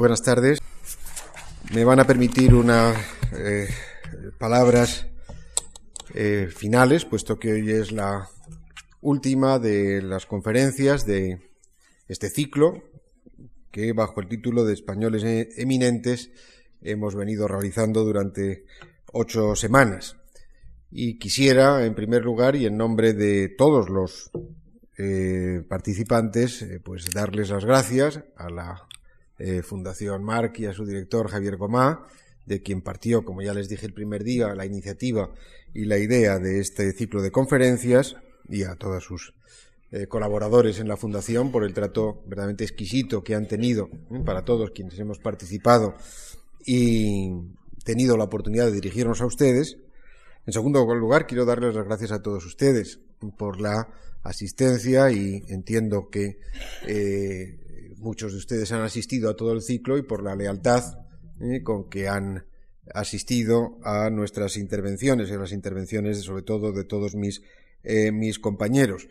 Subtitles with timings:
[0.00, 0.58] buenas tardes.
[1.74, 2.96] Me van a permitir unas
[3.36, 3.68] eh,
[4.38, 5.06] palabras
[6.14, 8.26] eh, finales, puesto que hoy es la
[9.02, 11.42] última de las conferencias de
[12.08, 12.82] este ciclo,
[13.70, 15.22] que bajo el título de Españoles
[15.58, 16.30] Eminentes
[16.80, 18.64] hemos venido realizando durante
[19.12, 20.16] ocho semanas.
[20.90, 24.30] Y quisiera, en primer lugar, y en nombre de todos los
[24.96, 28.88] eh, participantes, pues darles las gracias a la
[29.40, 32.06] eh, Fundación Marc y a su director Javier Gomá,
[32.46, 35.30] de quien partió, como ya les dije el primer día, la iniciativa
[35.74, 38.16] y la idea de este ciclo de conferencias,
[38.48, 39.34] y a todos sus
[40.08, 43.88] colaboradores en la Fundación por el trato verdaderamente exquisito que han tenido
[44.24, 45.96] para todos quienes hemos participado
[46.64, 47.32] y
[47.84, 49.78] tenido la oportunidad de dirigirnos a ustedes.
[50.46, 53.00] En segundo lugar, quiero darles las gracias a todos ustedes
[53.36, 53.88] por la
[54.22, 56.38] asistencia y entiendo que
[56.86, 57.58] eh,
[58.00, 60.82] muchos de ustedes han asistido a todo el ciclo y por la lealtad
[61.40, 62.44] eh, con que han
[62.92, 67.14] asistido a nuestras intervenciones, a las intervenciones sobre todo de todos
[67.82, 69.08] eh, mis compañeros.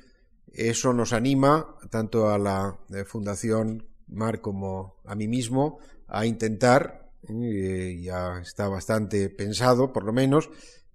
[0.51, 8.39] Eso nos anima tanto a la Fundación Mar como a mí mismo a intentar, ya
[8.41, 10.49] está bastante pensado por lo menos,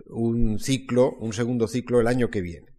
[0.07, 2.74] un ciclo, un segundo ciclo el año que viene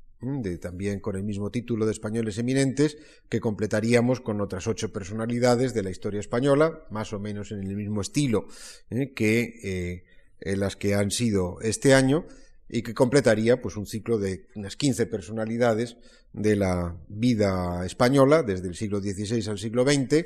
[0.59, 2.98] también con el mismo título de Españoles Eminentes,
[3.30, 7.76] que completaríamos con otras ocho personalidades de la historia española, más o menos en el
[7.76, 8.48] mismo estilo
[8.90, 9.14] ¿eh?
[9.14, 10.04] que
[10.42, 12.26] eh, las que han sido este año,
[12.67, 15.98] y que completaría pues un ciclo de unas 15 personalidades
[16.34, 20.26] de la vida española desde el siglo XVI al siglo XX,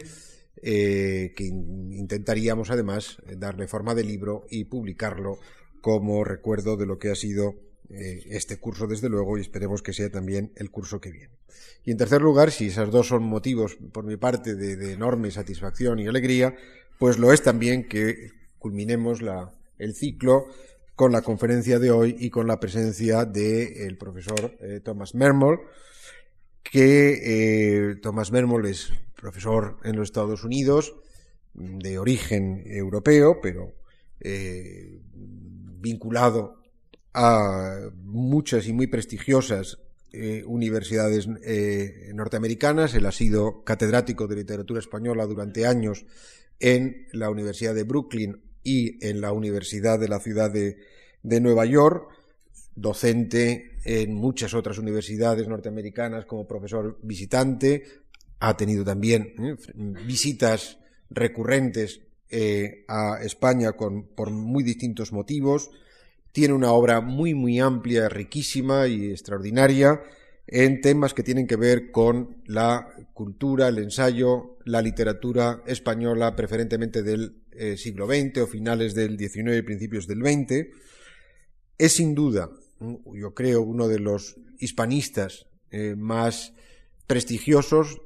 [0.62, 5.40] eh, que intentaríamos además darle forma de libro y publicarlo
[5.82, 7.56] como recuerdo de lo que ha sido
[7.92, 11.34] eh, este curso, desde luego, y esperemos que sea también el curso que viene.
[11.84, 15.98] Y en tercer lugar, si esos dos son motivos por mi parte de, enorme satisfacción
[15.98, 16.56] y alegría,
[17.00, 19.22] pues lo es también que culminemos
[19.80, 20.46] el ciclo
[20.96, 25.62] con la conferencia de hoy y con la presencia del profesor eh, Thomas Mermol,
[26.62, 30.96] que eh, Thomas Mermol es profesor en los Estados Unidos,
[31.56, 33.74] de origen europeo, pero
[35.80, 36.59] vinculado
[37.22, 39.78] a muchas y muy prestigiosas
[40.14, 42.94] eh, universidades eh, norteamericanas.
[42.94, 46.06] Él ha sido catedrático de literatura española durante años
[46.62, 50.78] en la Universidad de Brooklyn y en la Universidad de la Ciudad de,
[51.42, 52.08] Nueva York,
[52.74, 57.84] docente en muchas otras universidades norteamericanas como profesor visitante.
[58.40, 59.58] Ha tenido también eh,
[60.08, 60.78] visitas
[61.10, 62.00] recurrentes
[62.88, 65.70] a España por muy distintos motivos
[66.32, 70.02] tiene una obra muy, muy amplia, riquísima y extraordinaria
[70.52, 77.04] en temas que tienen que ver con la cultura, el ensayo, la literatura española, preferentemente
[77.04, 80.68] del eh, siglo XX o finales del XIX y principios del XX.
[81.78, 82.50] Es sin duda,
[83.14, 86.54] yo creo, uno de los hispanistas eh, más
[87.06, 88.02] prestigiosos,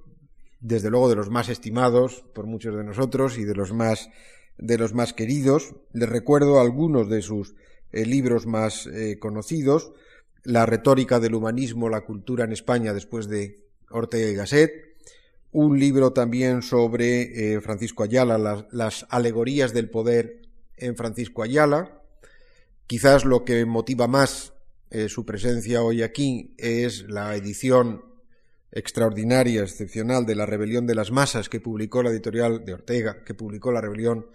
[0.59, 4.09] desde luego de los más estimados por muchos de nosotros y de los más,
[4.57, 5.75] de los más queridos.
[5.93, 7.55] Les recuerdo algunos de sus
[7.93, 9.93] eh, libros más eh, conocidos,
[10.43, 14.71] La retórica del humanismo, la cultura en España después de Ortega y Gasset,
[15.51, 20.41] un libro también sobre eh, Francisco Ayala, las, alegorías del poder
[20.75, 22.01] en Francisco Ayala.
[22.87, 24.53] Quizás lo que motiva más
[25.07, 28.03] su presencia hoy aquí es la edición
[28.71, 33.33] extraordinaria, excepcional de La rebelión de las masas que publicó la editorial de Ortega, que
[33.33, 34.27] publicó la rebelión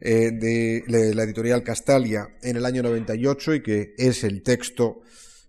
[0.00, 0.84] eh, de,
[1.14, 5.00] la editorial Castalia en el año 98 y que es el texto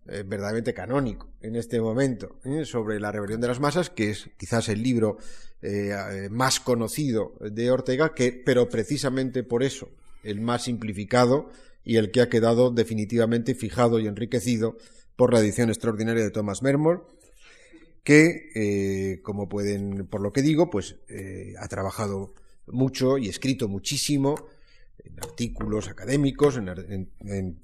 [0.08, 2.64] eh, verdaderamente canónico en este momento ¿eh?
[2.64, 5.18] sobre la rebelión de las masas, que es quizás el libro
[6.30, 9.90] más conocido de Ortega, que, pero precisamente por eso
[10.24, 11.50] el más simplificado
[11.84, 14.78] y el que ha quedado definitivamente fijado y enriquecido
[15.16, 17.08] por la edición extraordinaria de Thomas Mermor,
[18.04, 20.98] que, como pueden, por lo que digo, pues
[21.60, 22.36] ha trabajado
[22.68, 24.48] mucho y escrito muchísimo
[25.04, 27.60] en artículos académicos, en,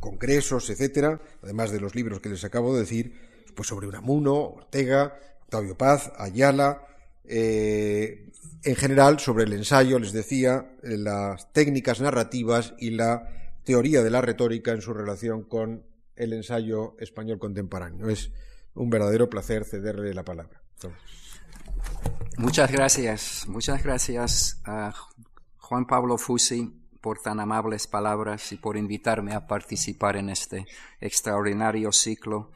[0.00, 3.12] congresos, etcétera, además de los libros que les acabo de decir,
[3.54, 6.86] pues sobre Unamuno, Ortega, Octavio Paz, Ayala,
[7.24, 8.30] eh,
[8.64, 13.28] en general sobre el ensayo, les decía, las técnicas narrativas y la
[13.64, 15.84] teoría de la retórica en su relación con
[16.16, 18.08] el ensayo español contemporáneo.
[18.08, 18.30] Es
[18.74, 20.60] un verdadero placer cederle la palabra.
[22.36, 24.92] Muchas gracias, muchas gracias a
[25.58, 30.66] Juan Pablo Fusi por tan amables palabras y por invitarme a participar en este
[31.00, 32.50] extraordinario ciclo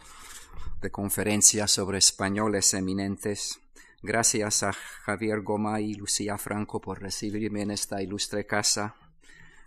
[0.81, 3.61] de conferencias sobre españoles eminentes.
[4.03, 8.97] Gracias a Javier Goma y Lucía Franco por recibirme en esta ilustre casa.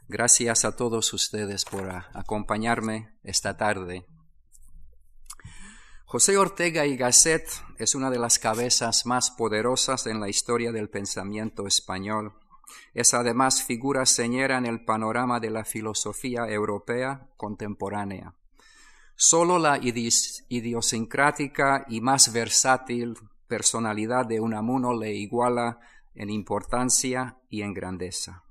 [0.10, 4.06] Gracias a todos ustedes por acompañarme esta tarde.
[6.12, 7.48] José Ortega y Gasset
[7.78, 12.34] es una de las cabezas más poderosas en la historia del pensamiento español.
[12.94, 18.36] Es además figura señera en el panorama de la filosofía europea contemporánea.
[19.16, 23.14] Solo la idiosincrática y más versátil
[23.48, 25.80] personalidad de Unamuno le iguala
[26.14, 28.44] en importancia y en grandeza.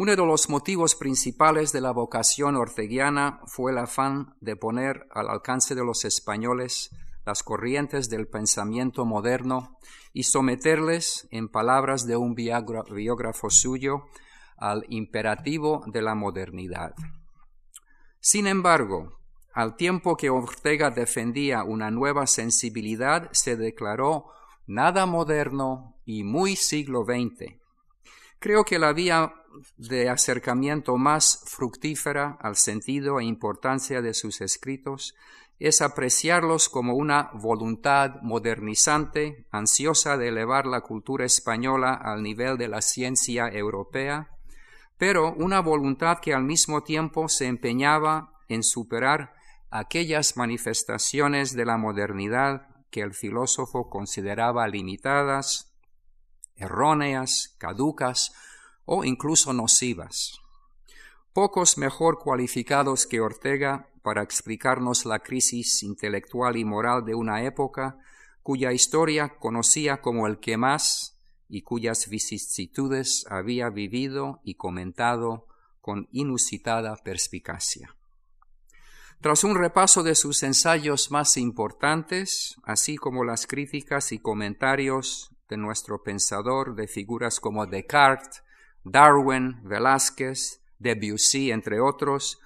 [0.00, 5.28] Uno de los motivos principales de la vocación orteguiana fue el afán de poner al
[5.28, 6.88] alcance de los españoles
[7.26, 9.76] las corrientes del pensamiento moderno
[10.14, 14.06] y someterles, en palabras de un biógrafo suyo,
[14.56, 16.94] al imperativo de la modernidad.
[18.20, 19.18] Sin embargo,
[19.52, 24.28] al tiempo que Ortega defendía una nueva sensibilidad, se declaró
[24.66, 27.60] nada moderno y muy siglo XX.
[28.38, 29.34] Creo que la vía
[29.76, 35.14] de acercamiento más fructífera al sentido e importancia de sus escritos
[35.58, 42.68] es apreciarlos como una voluntad modernizante, ansiosa de elevar la cultura española al nivel de
[42.68, 44.30] la ciencia europea,
[44.96, 49.34] pero una voluntad que al mismo tiempo se empeñaba en superar
[49.70, 55.74] aquellas manifestaciones de la modernidad que el filósofo consideraba limitadas,
[56.56, 58.32] erróneas, caducas
[58.92, 60.40] o incluso nocivas.
[61.32, 67.98] Pocos mejor cualificados que Ortega para explicarnos la crisis intelectual y moral de una época
[68.42, 71.16] cuya historia conocía como el que más
[71.48, 75.46] y cuyas vicisitudes había vivido y comentado
[75.80, 77.94] con inusitada perspicacia.
[79.20, 85.58] Tras un repaso de sus ensayos más importantes, así como las críticas y comentarios de
[85.58, 88.42] nuestro pensador de figuras como Descartes,
[88.84, 92.40] Darwin, Velázquez, Debussy, entre otros,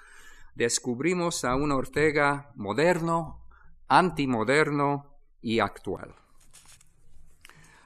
[0.54, 3.46] descubrimos a un Ortega moderno,
[3.88, 6.14] antimoderno y actual.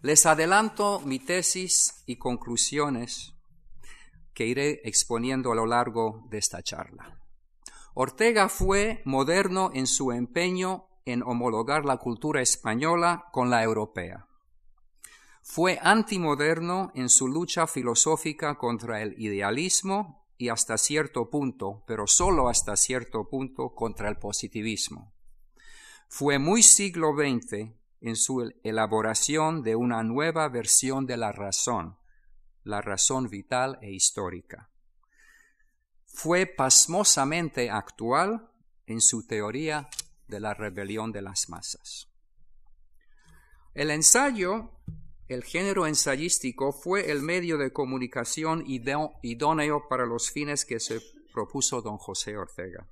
[0.01, 3.35] Les adelanto mi tesis y conclusiones
[4.33, 7.19] que iré exponiendo a lo largo de esta charla.
[7.95, 14.28] Ortega fue moderno en su empeño en homologar la cultura española con la europea.
[15.51, 22.49] Fue antimoderno en su lucha filosófica contra el idealismo y hasta cierto punto, pero solo
[22.49, 25.15] hasta cierto punto, contra el positivismo.
[26.09, 31.99] Fue muy siglo XX en su elaboración de una nueva versión de la razón,
[32.63, 34.71] la razón vital e histórica
[36.19, 38.51] fue pasmosamente actual
[38.87, 39.89] en su teoría
[40.27, 42.09] de la rebelión de las masas.
[43.73, 44.73] El ensayo,
[45.29, 51.01] el género ensayístico, fue el medio de comunicación idóneo para los fines que se
[51.33, 52.89] propuso don José Ortega.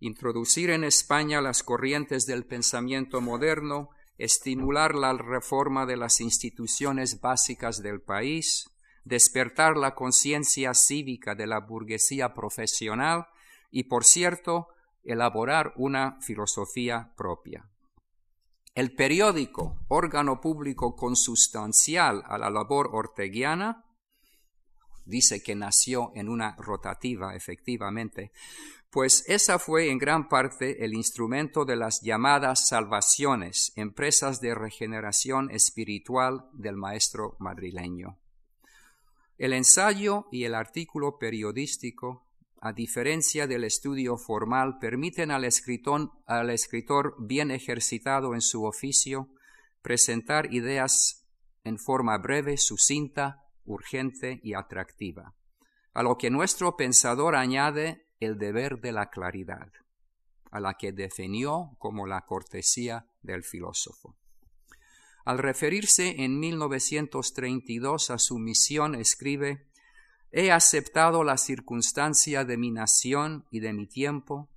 [0.00, 3.88] Introducir en España las corrientes del pensamiento moderno,
[4.18, 8.70] estimular la reforma de las instituciones básicas del país,
[9.04, 13.28] despertar la conciencia cívica de la burguesía profesional
[13.70, 14.68] y, por cierto,
[15.04, 17.70] elaborar una filosofía propia.
[18.76, 23.86] El periódico, órgano público consustancial a la labor orteguiana,
[25.06, 28.32] dice que nació en una rotativa, efectivamente,
[28.90, 35.50] pues esa fue en gran parte el instrumento de las llamadas salvaciones, empresas de regeneración
[35.50, 38.18] espiritual del maestro madrileño.
[39.38, 42.25] El ensayo y el artículo periodístico,
[42.66, 49.28] a diferencia del estudio formal, permiten al escritor, al escritor bien ejercitado en su oficio
[49.82, 51.28] presentar ideas
[51.62, 55.36] en forma breve, sucinta, urgente y atractiva,
[55.94, 59.70] a lo que nuestro pensador añade el deber de la claridad,
[60.50, 64.16] a la que definió como la cortesía del filósofo.
[65.24, 69.68] Al referirse en 1932 a su misión, escribe,
[70.30, 74.50] He aceptado la circunstancia de mi nación y de mi tiempo.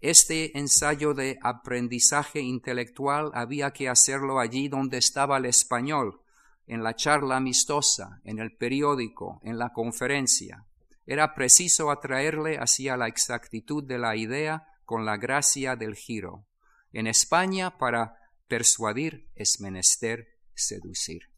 [0.00, 6.20] Este ensayo de aprendizaje intelectual había que hacerlo allí donde estaba el español,
[6.66, 10.66] en la charla amistosa, en el periódico, en la conferencia.
[11.06, 16.46] Era preciso atraerle hacia la exactitud de la idea con la gracia del giro.
[16.92, 18.16] En España, para
[18.48, 21.35] persuadir es menester seducir.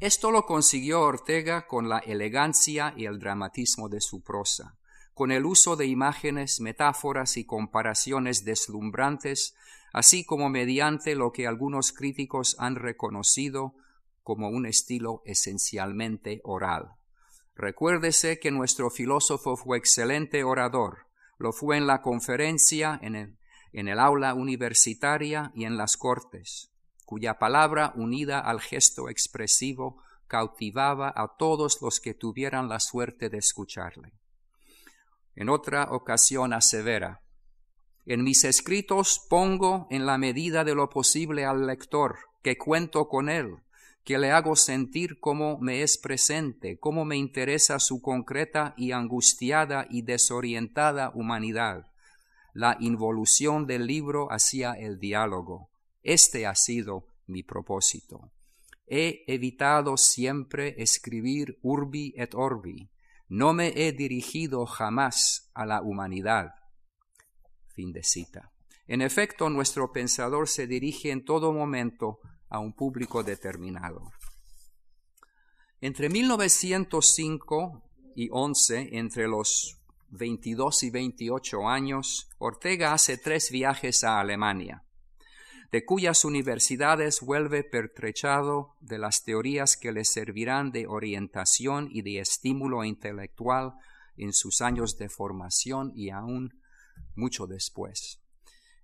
[0.00, 4.76] Esto lo consiguió Ortega con la elegancia y el dramatismo de su prosa,
[5.14, 9.54] con el uso de imágenes, metáforas y comparaciones deslumbrantes,
[9.92, 13.74] así como mediante lo que algunos críticos han reconocido
[14.22, 16.96] como un estilo esencialmente oral.
[17.54, 21.06] Recuérdese que nuestro filósofo fue excelente orador,
[21.38, 23.38] lo fue en la conferencia, en el,
[23.72, 26.71] en el aula universitaria y en las cortes,
[27.12, 33.36] cuya palabra unida al gesto expresivo cautivaba a todos los que tuvieran la suerte de
[33.36, 34.14] escucharle.
[35.34, 37.20] En otra ocasión asevera,
[38.06, 43.28] en mis escritos pongo en la medida de lo posible al lector, que cuento con
[43.28, 43.56] él,
[44.04, 49.86] que le hago sentir cómo me es presente, cómo me interesa su concreta y angustiada
[49.90, 51.88] y desorientada humanidad,
[52.54, 55.71] la involución del libro hacia el diálogo.
[56.02, 58.32] Este ha sido mi propósito.
[58.86, 62.90] He evitado siempre escribir urbi et orbi.
[63.28, 66.54] No me he dirigido jamás a la humanidad.
[67.68, 68.52] Fin de cita.
[68.86, 72.18] En efecto, nuestro pensador se dirige en todo momento
[72.48, 74.10] a un público determinado.
[75.80, 77.82] Entre 1905
[78.14, 79.78] y 11, entre los
[80.10, 84.84] 22 y 28 años, Ortega hace tres viajes a Alemania,
[85.72, 92.20] de cuyas universidades vuelve pertrechado de las teorías que le servirán de orientación y de
[92.20, 93.72] estímulo intelectual
[94.18, 96.60] en sus años de formación y aún
[97.16, 98.20] mucho después.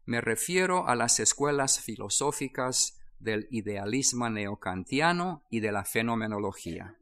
[0.06, 6.96] Me refiero a las escuelas filosóficas del idealismo neocantiano y de la fenomenología.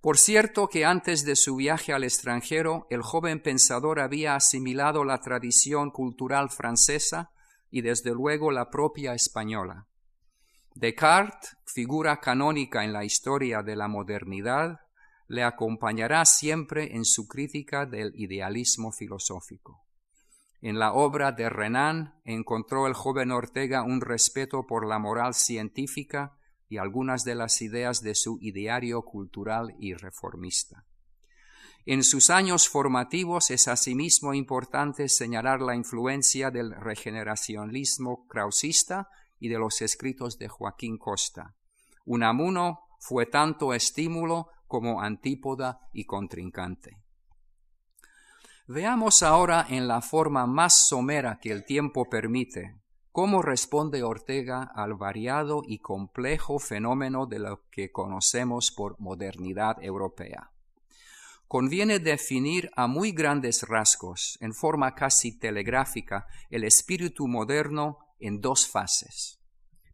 [0.00, 5.20] Por cierto que antes de su viaje al extranjero, el joven pensador había asimilado la
[5.20, 7.30] tradición cultural francesa
[7.76, 9.86] y desde luego la propia española.
[10.74, 14.80] Descartes, figura canónica en la historia de la modernidad,
[15.28, 19.84] le acompañará siempre en su crítica del idealismo filosófico.
[20.62, 26.38] En la obra de Renan encontró el joven Ortega un respeto por la moral científica
[26.70, 30.86] y algunas de las ideas de su ideario cultural y reformista.
[31.88, 39.58] En sus años formativos es asimismo importante señalar la influencia del regeneracionismo krausista y de
[39.60, 41.54] los escritos de Joaquín Costa.
[42.04, 46.96] Unamuno fue tanto estímulo como antípoda y contrincante.
[48.66, 52.74] Veamos ahora en la forma más somera que el tiempo permite
[53.12, 60.50] cómo responde Ortega al variado y complejo fenómeno de lo que conocemos por modernidad europea.
[61.56, 68.68] Conviene definir a muy grandes rasgos, en forma casi telegráfica, el espíritu moderno en dos
[68.68, 69.40] fases.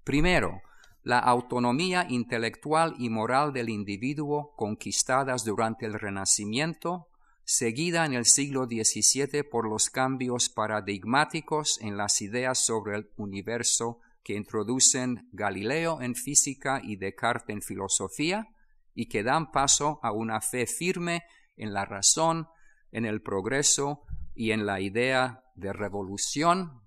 [0.03, 0.61] Primero,
[1.05, 7.07] la autonomía intelectual y moral del individuo conquistadas durante el Renacimiento
[7.45, 14.01] seguida en el siglo XVII por los cambios paradigmáticos en las ideas sobre el universo
[14.25, 18.49] que introducen Galileo en física y Descartes en filosofía
[18.97, 21.23] y que dan paso a una fe firme
[21.57, 22.49] en la razón,
[22.91, 24.03] en el progreso
[24.35, 26.83] y en la idea de revolución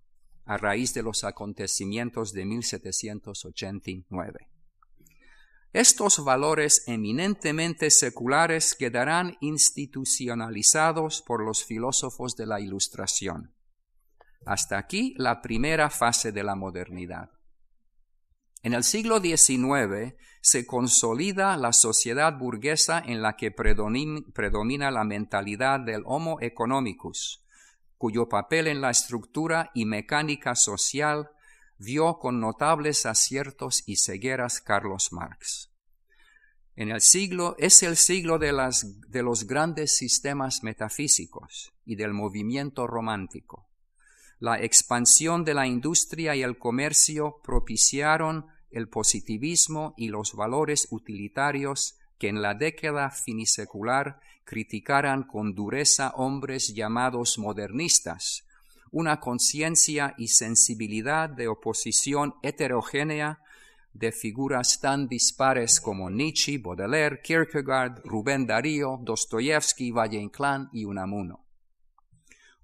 [0.46, 4.50] a raíz de los acontecimientos de 1789.
[5.74, 13.54] Estos valores eminentemente seculares quedarán institucionalizados por los filósofos de la Ilustración.
[14.46, 17.32] Hasta aquí la primera fase de la modernidad.
[18.66, 25.80] En el siglo XIX se consolida la sociedad burguesa en la que predomina la mentalidad
[25.82, 27.44] del Homo economicus,
[28.00, 31.30] cuyo papel en la estructura y mecánica social
[31.78, 35.70] vio con notables aciertos y cegueras Carlos Marx.
[36.76, 38.52] En el siglo es el siglo de,
[39.10, 43.70] de los grandes sistemas metafísicos y del movimiento romántico.
[44.40, 51.98] La expansión de la industria y el comercio propiciaron el positivismo y los valores utilitarios
[52.20, 58.46] que en la década finisecular criticaran con dureza hombres llamados modernistas,
[58.92, 63.40] una conciencia y sensibilidad de oposición heterogénea
[63.94, 71.46] de figuras tan dispares como Nietzsche, Baudelaire, Kierkegaard, Rubén Darío, Dostoyevsky, Valle Inclán y Unamuno.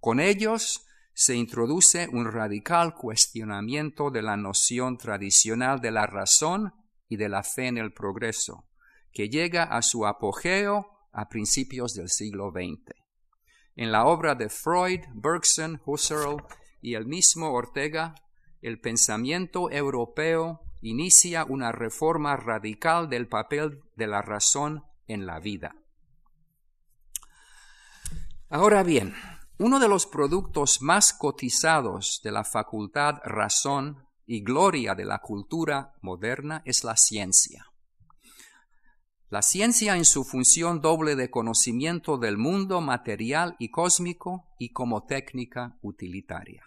[0.02, 6.74] Con ellos se introduce un radical cuestionamiento de la noción tradicional de la razón
[7.08, 8.66] y de la fe en el progreso,
[9.12, 12.96] que llega a su apogeo a principios del siglo XX.
[13.76, 16.44] En la obra de Freud, Bergson, Husserl
[16.82, 18.16] y el mismo Ortega,
[18.62, 25.76] el pensamiento europeo inicia una reforma radical del papel de la razón en la vida.
[28.50, 29.14] Ahora bien,
[29.62, 35.94] uno de los productos más cotizados de la facultad razón y gloria de la cultura
[36.02, 37.68] moderna es la ciencia.
[39.30, 45.06] La ciencia en su función doble de conocimiento del mundo material y cósmico y como
[45.06, 46.64] técnica utilitaria.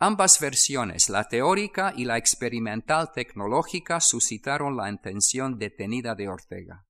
[0.00, 6.84] Ambas versiones, la teórica y la experimental tecnológica, suscitaron la intención detenida de Ortega.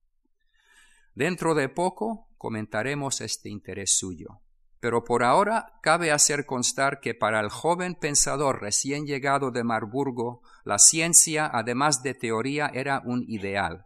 [1.13, 4.42] Dentro de poco comentaremos este interés suyo.
[4.83, 10.41] Pero por ahora cabe hacer constar que para el joven pensador recién llegado de Marburgo,
[10.65, 13.85] la ciencia, además de teoría, era un ideal,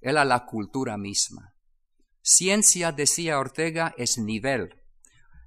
[0.00, 1.52] era la cultura misma.
[2.22, 4.80] Ciencia, decía Ortega, es nivel,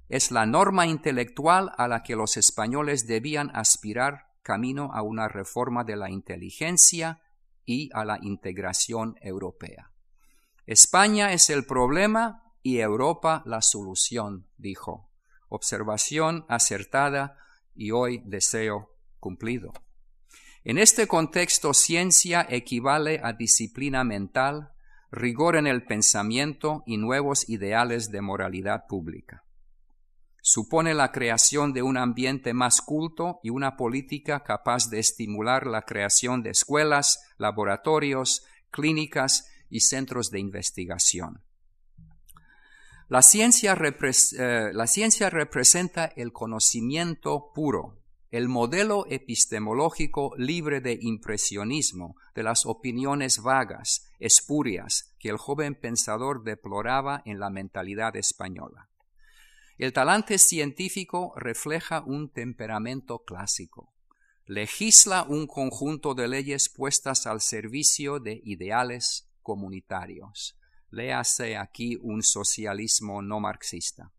[0.08, 5.82] es la norma intelectual a la que los españoles debían aspirar camino a una reforma
[5.82, 7.20] de la inteligencia
[7.64, 9.90] y a la integración europea.
[10.66, 15.10] España es el problema y Europa la solución, dijo.
[15.48, 17.36] Observación acertada
[17.76, 19.72] y hoy deseo cumplido.
[20.64, 24.72] En este contexto, ciencia equivale a disciplina mental,
[25.12, 29.44] rigor en el pensamiento y nuevos ideales de moralidad pública.
[30.40, 35.82] Supone la creación de un ambiente más culto y una política capaz de estimular la
[35.82, 41.42] creación de escuelas, laboratorios, clínicas y centros de investigación.
[43.14, 48.02] La ciencia, eh, la ciencia representa el conocimiento puro,
[48.32, 56.42] el modelo epistemológico libre de impresionismo, de las opiniones vagas, espurias, que el joven pensador
[56.42, 58.88] deploraba en la mentalidad española.
[59.78, 63.94] El talante científico refleja un temperamento clásico.
[64.44, 70.58] Legisla un conjunto de leyes puestas al servicio de ideales comunitarios.
[70.94, 74.12] Léase aquí un socialismo no marxista.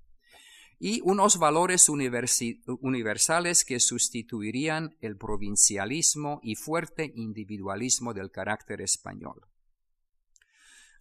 [0.78, 9.48] Y unos valores universales que sustituirían el provincialismo y fuerte individualismo del carácter español.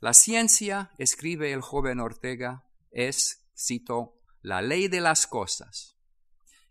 [0.01, 5.97] La ciencia, escribe el joven Ortega, es, cito, la ley de las cosas.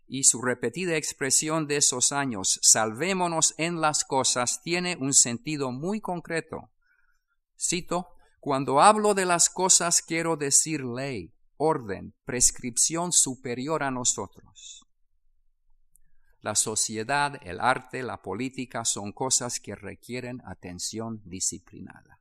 [0.06, 6.00] Y su repetida expresión de esos años, salvémonos en las cosas, tiene un sentido muy
[6.00, 6.70] concreto.
[7.58, 8.13] Cito,
[8.44, 14.84] cuando hablo de las cosas quiero decir ley, orden, prescripción superior a nosotros.
[16.42, 22.20] La sociedad, el arte, la política son cosas que requieren atención disciplinada.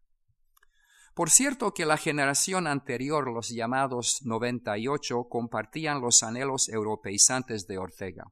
[1.14, 8.32] Por cierto que la generación anterior, los llamados 98, compartían los anhelos europeizantes de Ortega.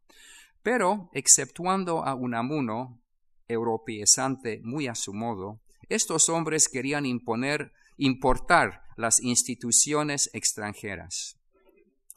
[0.64, 3.02] Pero, exceptuando a Unamuno,
[3.50, 7.74] europeizante muy a su modo, estos hombres querían imponer
[8.04, 11.38] importar las instituciones extranjeras,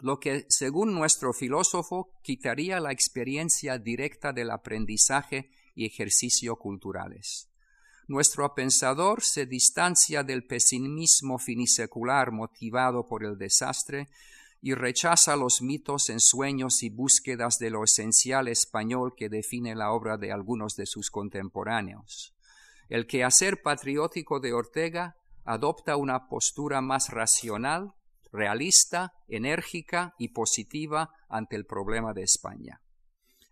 [0.00, 7.50] lo que, según nuestro filósofo, quitaría la experiencia directa del aprendizaje y ejercicio culturales.
[8.08, 14.08] Nuestro pensador se distancia del pesimismo finisecular motivado por el desastre
[14.62, 20.16] y rechaza los mitos, ensueños y búsquedas de lo esencial español que define la obra
[20.16, 22.34] de algunos de sus contemporáneos.
[22.88, 27.94] El quehacer patriótico de Ortega adopta una postura más racional,
[28.32, 32.80] realista, enérgica y positiva ante el problema de España.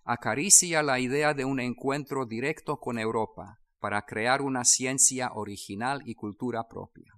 [0.04, 6.14] Acaricia la idea de un encuentro directo con Europa para crear una ciencia original y
[6.14, 7.12] cultura propia.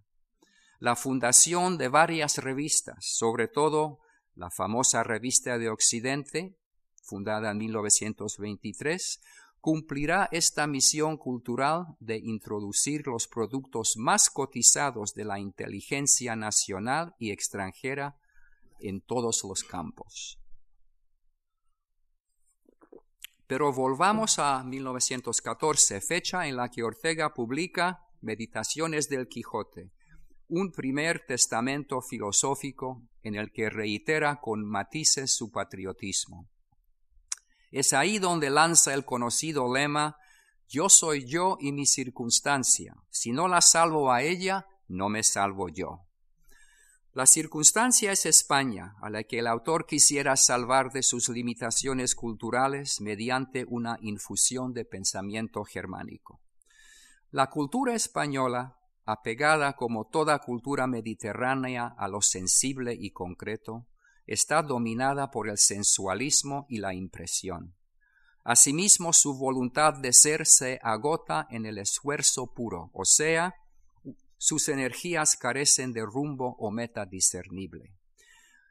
[0.80, 4.00] La fundación de varias revistas, sobre todo
[4.34, 6.58] la famosa Revista de Occidente,
[7.02, 9.20] fundada en 1923,
[9.64, 17.30] cumplirá esta misión cultural de introducir los productos más cotizados de la inteligencia nacional y
[17.30, 18.14] extranjera
[18.78, 20.38] en todos los campos.
[23.46, 29.92] Pero volvamos a 1914, fecha en la que Ortega publica Meditaciones del Quijote,
[30.46, 36.50] un primer testamento filosófico en el que reitera con matices su patriotismo.
[37.74, 40.16] Es ahí donde lanza el conocido lema
[40.68, 42.94] Yo soy yo y mi circunstancia.
[43.10, 46.06] Si no la salvo a ella, no me salvo yo.
[47.14, 53.00] La circunstancia es España, a la que el autor quisiera salvar de sus limitaciones culturales
[53.00, 56.40] mediante una infusión de pensamiento germánico.
[57.32, 63.88] La cultura española, apegada como toda cultura mediterránea a lo sensible y concreto,
[64.26, 67.74] está dominada por el sensualismo y la impresión.
[68.42, 73.54] Asimismo, su voluntad de ser se agota en el esfuerzo puro, o sea,
[74.36, 77.94] sus energías carecen de rumbo o meta discernible.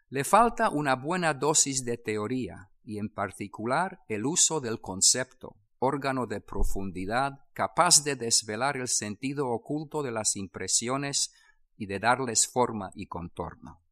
[0.10, 6.28] Le falta una buena dosis de teoría y en particular el uso del concepto, órgano
[6.28, 11.34] de profundidad capaz de desvelar el sentido oculto de las impresiones
[11.78, 13.83] y de darles forma y contorno.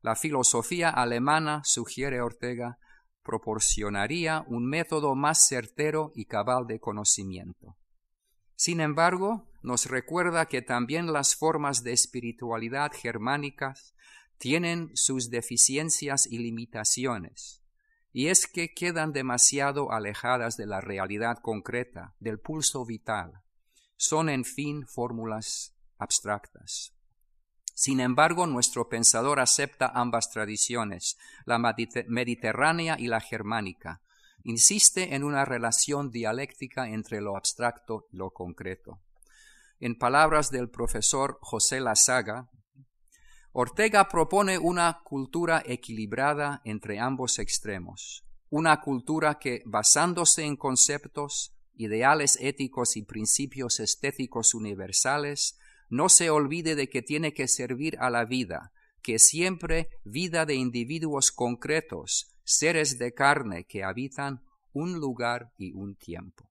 [0.00, 2.78] La filosofía alemana, sugiere Ortega,
[3.22, 7.76] proporcionaría un método más certero y cabal de conocimiento.
[8.54, 13.94] Sin embargo, nos recuerda que también las formas de espiritualidad germánicas
[14.38, 17.62] tienen sus deficiencias y limitaciones,
[18.12, 23.42] y es que quedan demasiado alejadas de la realidad concreta, del pulso vital.
[23.96, 26.97] Son, en fin, fórmulas abstractas.
[27.80, 34.02] Sin embargo, nuestro pensador acepta ambas tradiciones, la mediterránea y la germánica.
[34.42, 38.98] Insiste en una relación dialéctica entre lo abstracto y lo concreto.
[39.78, 42.48] En palabras del profesor José Lasaga,
[43.52, 52.38] Ortega propone una cultura equilibrada entre ambos extremos, una cultura que, basándose en conceptos, ideales
[52.40, 55.56] éticos y principios estéticos universales,
[55.88, 58.72] no se olvide de que tiene que servir a la vida,
[59.02, 65.96] que siempre vida de individuos concretos, seres de carne que habitan un lugar y un
[65.96, 66.48] tiempo.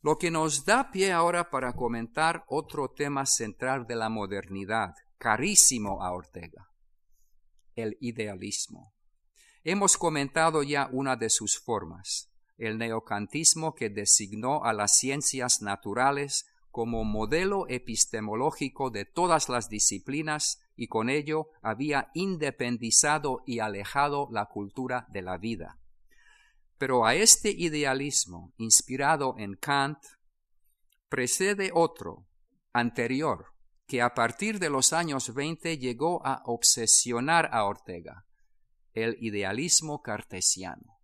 [0.00, 6.02] Lo que nos da pie ahora para comentar otro tema central de la modernidad, carísimo
[6.02, 6.70] a Ortega,
[7.74, 8.94] el idealismo.
[9.64, 16.46] Hemos comentado ya una de sus formas, el neocantismo que designó a las ciencias naturales
[16.70, 24.46] como modelo epistemológico de todas las disciplinas y con ello había independizado y alejado la
[24.46, 25.78] cultura de la vida.
[26.78, 29.98] Pero a este idealismo, inspirado en Kant,
[31.08, 32.26] precede otro,
[32.72, 33.46] anterior,
[33.86, 38.26] que a partir de los años 20 llegó a obsesionar a Ortega,
[38.92, 40.97] el idealismo cartesiano.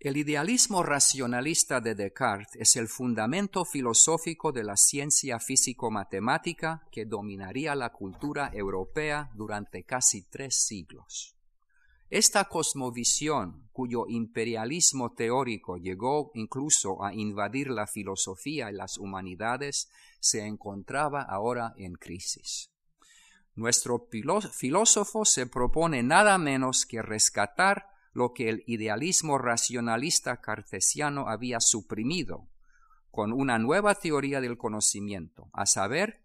[0.00, 7.74] El idealismo racionalista de Descartes es el fundamento filosófico de la ciencia físico-matemática que dominaría
[7.74, 11.34] la cultura europea durante casi tres siglos.
[12.10, 20.46] Esta cosmovisión, cuyo imperialismo teórico llegó incluso a invadir la filosofía y las humanidades, se
[20.46, 22.70] encontraba ahora en crisis.
[23.56, 24.06] Nuestro
[24.52, 32.48] filósofo se propone nada menos que rescatar lo que el idealismo racionalista cartesiano había suprimido
[33.10, 36.22] con una nueva teoría del conocimiento, a saber,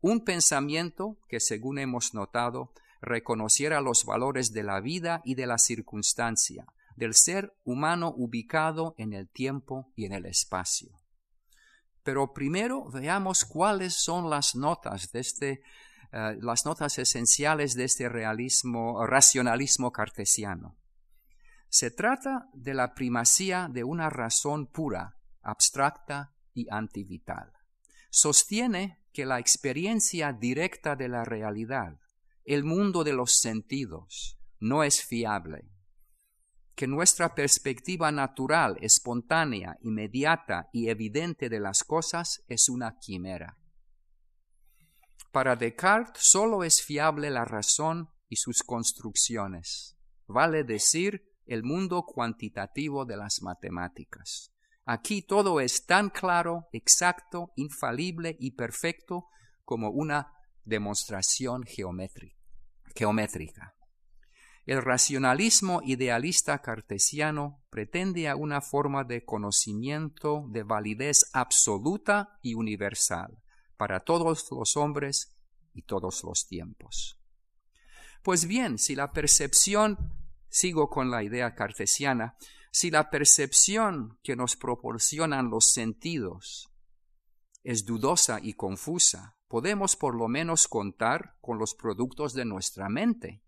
[0.00, 5.58] un pensamiento que, según hemos notado, reconociera los valores de la vida y de la
[5.58, 6.66] circunstancia,
[6.96, 10.90] del ser humano ubicado en el tiempo y en el espacio.
[12.02, 15.62] Pero primero veamos cuáles son las notas de este,
[16.12, 20.76] eh, las notas esenciales de este realismo, racionalismo cartesiano.
[21.68, 27.52] Se trata de la primacía de una razón pura, abstracta y antivital.
[28.10, 32.00] Sostiene que la experiencia directa de la realidad,
[32.44, 35.68] el mundo de los sentidos, no es fiable,
[36.74, 43.56] que nuestra perspectiva natural, espontánea, inmediata y evidente de las cosas es una quimera.
[45.30, 49.96] Para Descartes solo es fiable la razón y sus construcciones,
[50.26, 54.52] vale decir, el mundo cuantitativo de las matemáticas.
[54.86, 59.28] Aquí todo es tan claro, exacto, infalible y perfecto
[59.64, 60.32] como una
[60.64, 63.74] demostración geométrica.
[64.66, 73.42] El racionalismo idealista cartesiano pretende a una forma de conocimiento de validez absoluta y universal
[73.76, 75.36] para todos los hombres
[75.74, 77.18] y todos los tiempos.
[78.22, 79.98] Pues bien, si la percepción
[80.54, 82.36] sigo con la idea cartesiana,
[82.70, 86.70] si la percepción que nos proporcionan los sentidos
[87.64, 93.42] es dudosa y confusa, podemos por lo menos contar con los productos de nuestra mente.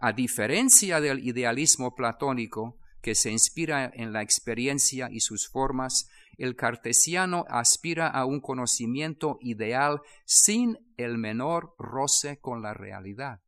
[0.00, 6.56] A diferencia del idealismo platónico, que se inspira en la experiencia y sus formas, el
[6.56, 13.40] cartesiano aspira a un conocimiento ideal sin el menor roce con la realidad.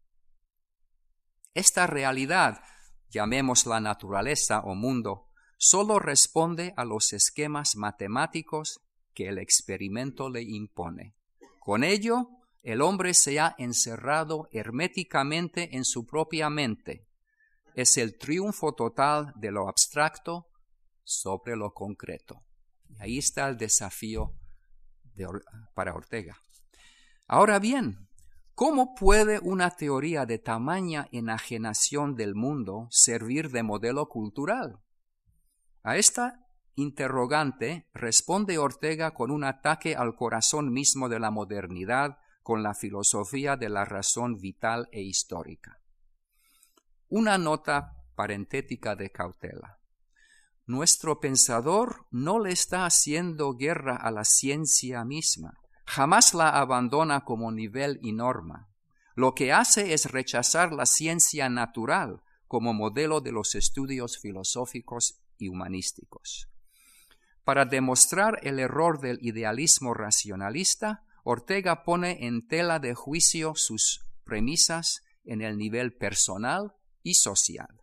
[1.52, 2.60] Esta realidad
[3.10, 8.80] llamemos la naturaleza o mundo, solo responde a los esquemas matemáticos
[9.14, 11.14] que el experimento le impone.
[11.60, 12.28] Con ello,
[12.62, 17.06] el hombre se ha encerrado herméticamente en su propia mente.
[17.74, 20.48] Es el triunfo total de lo abstracto
[21.04, 22.42] sobre lo concreto.
[22.88, 24.34] Y ahí está el desafío
[25.74, 26.36] para Ortega.
[27.26, 28.05] Ahora bien,
[28.56, 34.80] ¿Cómo puede una teoría de tamaña enajenación del mundo servir de modelo cultural?
[35.82, 36.40] A esta
[36.74, 43.58] interrogante responde Ortega con un ataque al corazón mismo de la modernidad, con la filosofía
[43.58, 45.82] de la razón vital e histórica.
[47.08, 49.80] Una nota parentética de cautela.
[50.64, 57.50] Nuestro pensador no le está haciendo guerra a la ciencia misma jamás la abandona como
[57.52, 58.68] nivel y norma.
[59.14, 65.48] Lo que hace es rechazar la ciencia natural como modelo de los estudios filosóficos y
[65.48, 66.48] humanísticos.
[67.44, 75.02] Para demostrar el error del idealismo racionalista, Ortega pone en tela de juicio sus premisas
[75.24, 77.82] en el nivel personal y social.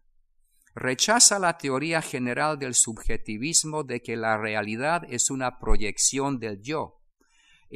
[0.75, 7.02] Rechaza la teoría general del subjetivismo de que la realidad es una proyección del yo,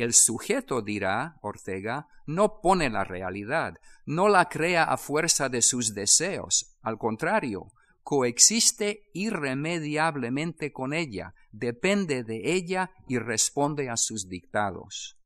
[0.03, 5.93] el sujeto, dirá Ortega, no pone la realidad, no la crea a fuerza de sus
[5.93, 7.71] deseos, al contrario,
[8.03, 15.17] coexiste irremediablemente con ella, depende de ella y responde a sus dictados.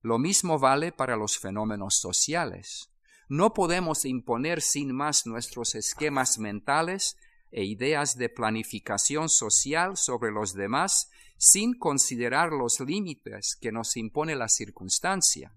[0.00, 2.90] Lo mismo vale para los fenómenos sociales.
[3.28, 7.16] No podemos imponer sin más nuestros esquemas mentales
[7.50, 14.34] e ideas de planificación social sobre los demás sin considerar los límites que nos impone
[14.34, 15.54] la circunstancia.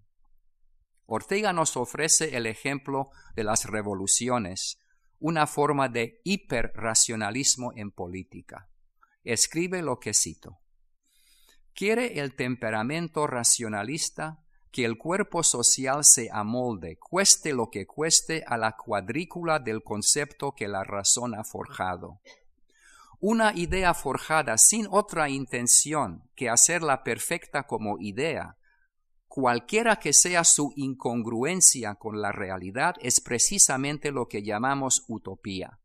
[1.08, 4.78] Ortega nos ofrece el ejemplo de las revoluciones,
[5.20, 8.70] una forma de hiperracionalismo en política.
[9.24, 10.60] Escribe lo que cito.
[11.74, 18.58] Quiere el temperamento racionalista que el cuerpo social se amolde, cueste lo que cueste, a
[18.58, 22.22] la cuadrícula del concepto que la razón ha forjado
[23.22, 28.58] una idea forjada sin otra intención que hacerla perfecta como idea,
[29.28, 35.80] cualquiera que sea su incongruencia con la realidad, es precisamente lo que llamamos utopía.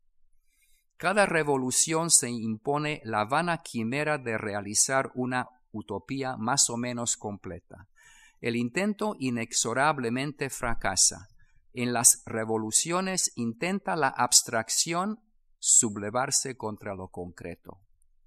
[0.97, 7.87] Cada revolución se impone la vana quimera de realizar una utopía más o menos completa.
[8.41, 11.27] El intento inexorablemente fracasa.
[11.73, 15.19] En las revoluciones intenta la abstracción
[15.59, 17.81] sublevarse contra lo concreto.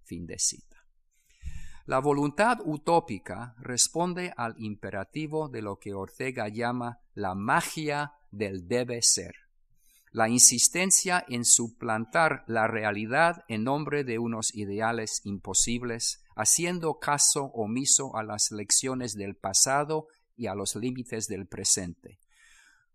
[0.05, 0.85] Fin de cita.
[1.87, 9.03] La voluntad utópica responde al imperativo de lo que Ortega llama la magia del debe
[9.03, 9.35] ser,
[10.13, 18.17] la insistencia en suplantar la realidad en nombre de unos ideales imposibles, haciendo caso omiso
[18.17, 22.19] a las lecciones del pasado y a los límites del presente,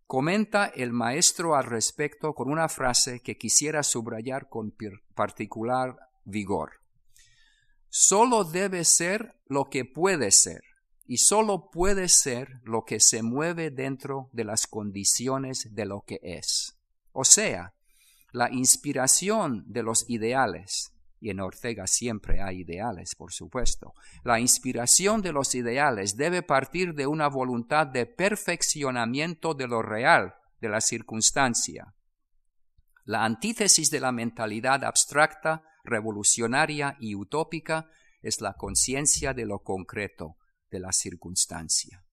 [0.07, 4.75] Comenta el maestro al respecto con una frase que quisiera subrayar con
[5.15, 6.81] particular vigor.
[7.89, 10.61] Solo debe ser lo que puede ser
[11.07, 16.19] y solo puede ser lo que se mueve dentro de las condiciones de lo que
[16.21, 16.77] es.
[17.11, 17.73] O sea,
[18.31, 20.91] la inspiración de los ideales,
[21.25, 23.95] y en Ortega siempre hay ideales, por supuesto.
[24.23, 30.35] La inspiración de los ideales debe partir de una voluntad de perfeccionamiento de lo real,
[30.61, 31.95] de la circunstancia.
[33.05, 37.89] La antítesis de la mentalidad abstracta, revolucionaria y utópica
[38.21, 40.37] es la conciencia de lo concreto,
[40.69, 42.03] de la circunstancia.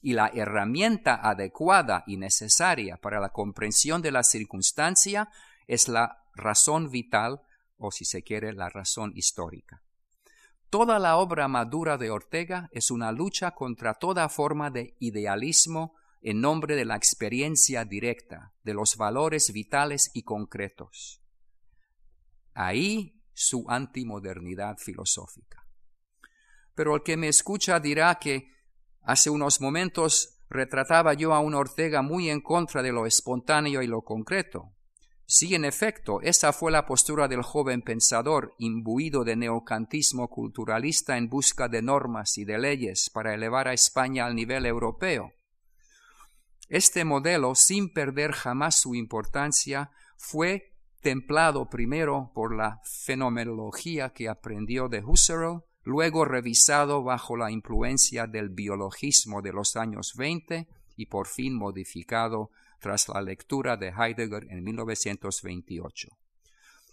[0.00, 5.28] Y la herramienta adecuada y necesaria para la comprensión de la circunstancia
[5.66, 7.42] es la razón vital
[7.76, 9.82] o si se quiere, la razón histórica.
[10.70, 16.40] Toda la obra madura de Ortega es una lucha contra toda forma de idealismo en
[16.40, 21.20] nombre de la experiencia directa, de los valores vitales y concretos.
[22.54, 25.66] Ahí su antimodernidad filosófica.
[26.74, 28.48] Pero el que me escucha dirá que
[29.02, 33.86] hace unos momentos retrataba yo a un Ortega muy en contra de lo espontáneo y
[33.86, 34.72] lo concreto.
[35.26, 41.30] Sí, en efecto, esa fue la postura del joven pensador, imbuido de neocantismo culturalista en
[41.30, 45.32] busca de normas y de leyes para elevar a España al nivel europeo.
[46.68, 54.88] Este modelo, sin perder jamás su importancia, fue templado primero por la fenomenología que aprendió
[54.88, 61.26] de Husserl, luego revisado bajo la influencia del biologismo de los años 20 y por
[61.26, 62.50] fin modificado
[62.84, 66.08] tras la lectura de Heidegger en 1928.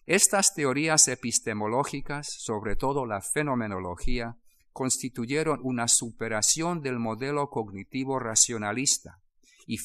[0.05, 4.37] Estas teorías epistemológicas, sobre todo la fenomenología,
[4.71, 9.19] constituyeron una superación del modelo cognitivo racionalista
[9.67, 9.79] y,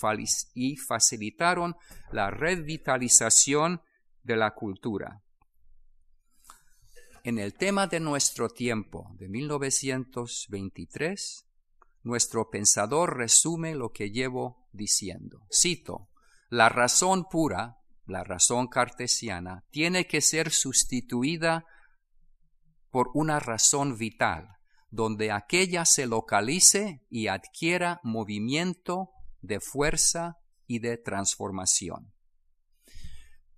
[0.76, 1.74] facilitaron
[2.12, 3.82] la revitalización
[4.22, 5.24] de la cultura.
[7.24, 11.45] En el tema de nuestro tiempo de 1923,
[12.06, 15.44] nuestro pensador resume lo que llevo diciendo.
[15.52, 16.08] Cito,
[16.48, 21.64] la razón pura, la razón cartesiana, tiene que ser sustituida
[22.90, 24.46] por una razón vital,
[24.88, 30.36] donde aquella se localice y adquiera movimiento de fuerza
[30.68, 32.12] y de transformación.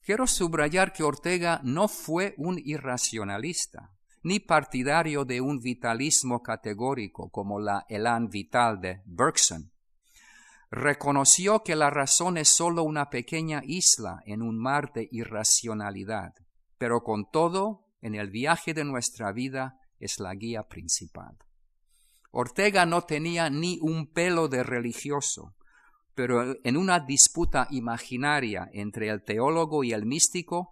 [0.00, 3.90] Quiero subrayar que Ortega no fue un irracionalista,
[4.22, 9.72] ni partidario de un vitalismo categórico como la elan vital de Bergson.
[10.70, 16.34] Reconoció que la razón es sólo una pequeña isla en un mar de irracionalidad,
[16.76, 21.38] pero con todo, en el viaje de nuestra vida es la guía principal.
[22.30, 25.54] Ortega no tenía ni un pelo de religioso,
[26.14, 30.70] pero en una disputa imaginaria entre el teólogo y el místico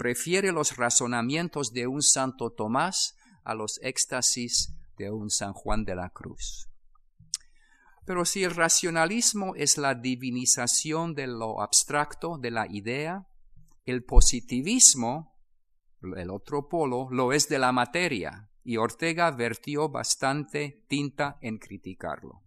[0.00, 5.94] prefiere los razonamientos de un Santo Tomás a los éxtasis de un San Juan de
[5.94, 6.70] la Cruz.
[8.06, 13.26] Pero si el racionalismo es la divinización de lo abstracto, de la idea,
[13.84, 15.38] el positivismo,
[16.16, 22.40] el otro polo, lo es de la materia, y Ortega vertió bastante tinta en criticarlo.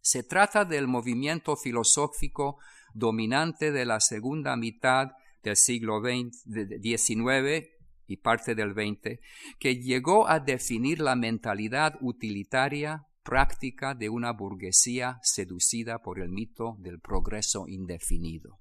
[0.00, 2.58] Se trata del movimiento filosófico
[2.92, 5.12] dominante de la segunda mitad
[5.46, 7.68] del siglo XIX
[8.08, 9.20] y parte del XX,
[9.58, 16.76] que llegó a definir la mentalidad utilitaria práctica de una burguesía seducida por el mito
[16.78, 18.58] del progreso indefinido.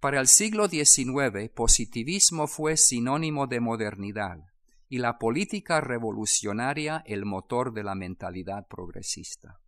[0.00, 4.38] Para el siglo XIX, positivismo fue sinónimo de modernidad
[4.88, 9.60] y la política revolucionaria el motor de la mentalidad progresista.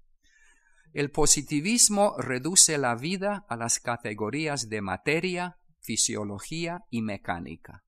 [0.92, 5.60] El positivismo reduce la vida a las categorías de materia,
[5.90, 7.83] fisiología y mecánica.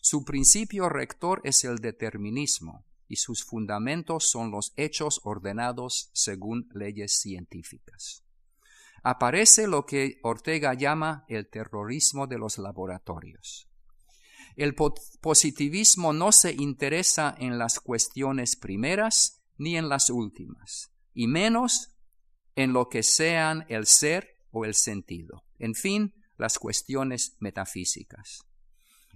[0.00, 7.20] Su principio rector es el determinismo y sus fundamentos son los hechos ordenados según leyes
[7.20, 8.24] científicas.
[9.02, 13.68] Aparece lo que Ortega llama el terrorismo de los laboratorios.
[14.56, 21.94] El positivismo no se interesa en las cuestiones primeras ni en las últimas, y menos
[22.56, 25.44] en lo que sean el ser o el sentido.
[25.58, 28.44] En fin, las cuestiones metafísicas.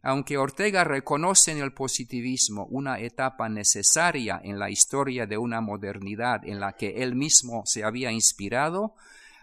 [0.03, 6.47] Aunque Ortega reconoce en el positivismo una etapa necesaria en la historia de una modernidad
[6.47, 8.95] en la que él mismo se había inspirado,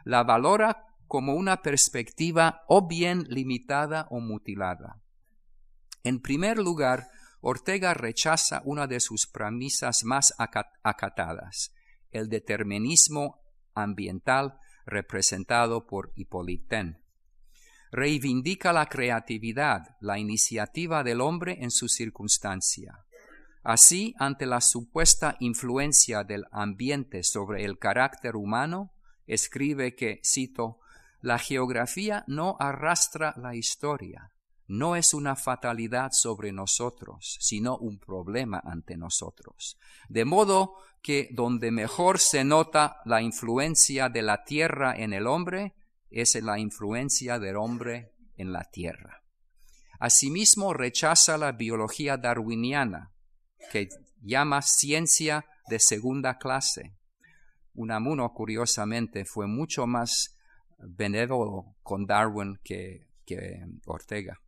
[0.05, 5.01] la valora como una perspectiva o bien limitada o mutilada.
[6.03, 7.09] En primer lugar,
[7.41, 11.73] Ortega rechaza una de sus premisas más acatadas,
[12.11, 13.41] el determinismo
[13.73, 17.04] ambiental representado por Hippolyte
[17.95, 23.05] reivindica la creatividad, la iniciativa del hombre en su circunstancia.
[23.63, 28.91] Así, ante la supuesta influencia del ambiente sobre el carácter humano,
[29.27, 30.79] escribe que, cito,
[31.21, 34.29] la geografía no arrastra la historia,
[34.67, 39.77] no es una fatalidad sobre nosotros, sino un problema ante nosotros.
[40.09, 45.73] De modo que donde mejor se nota la influencia de la tierra en el hombre,
[46.09, 49.23] es la influencia del hombre en la tierra.
[49.99, 53.11] Asimismo, rechaza la biología darwiniana,
[53.71, 53.89] que
[54.21, 56.95] llama ciencia de segunda clase.
[57.73, 60.37] Unamuno, curiosamente, fue mucho más
[60.77, 64.39] benévolo con Darwin que, que Ortega.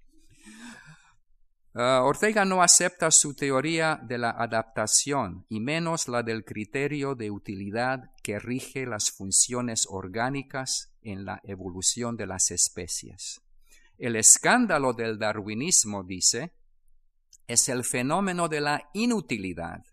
[1.80, 7.30] Ah, Ortega no acepta su teoría de la adaptación y menos la del criterio de
[7.30, 13.42] utilidad que rige las funciones orgánicas en la evolución de las especies.
[14.00, 16.56] El escándalo del darwinismo, dice,
[17.46, 19.84] es el fenómeno de la inutilidad,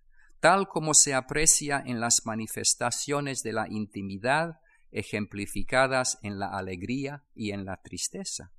[0.40, 4.58] tal como se aprecia en las manifestaciones de la intimidad
[4.90, 8.52] ejemplificadas en la alegría y en la tristeza.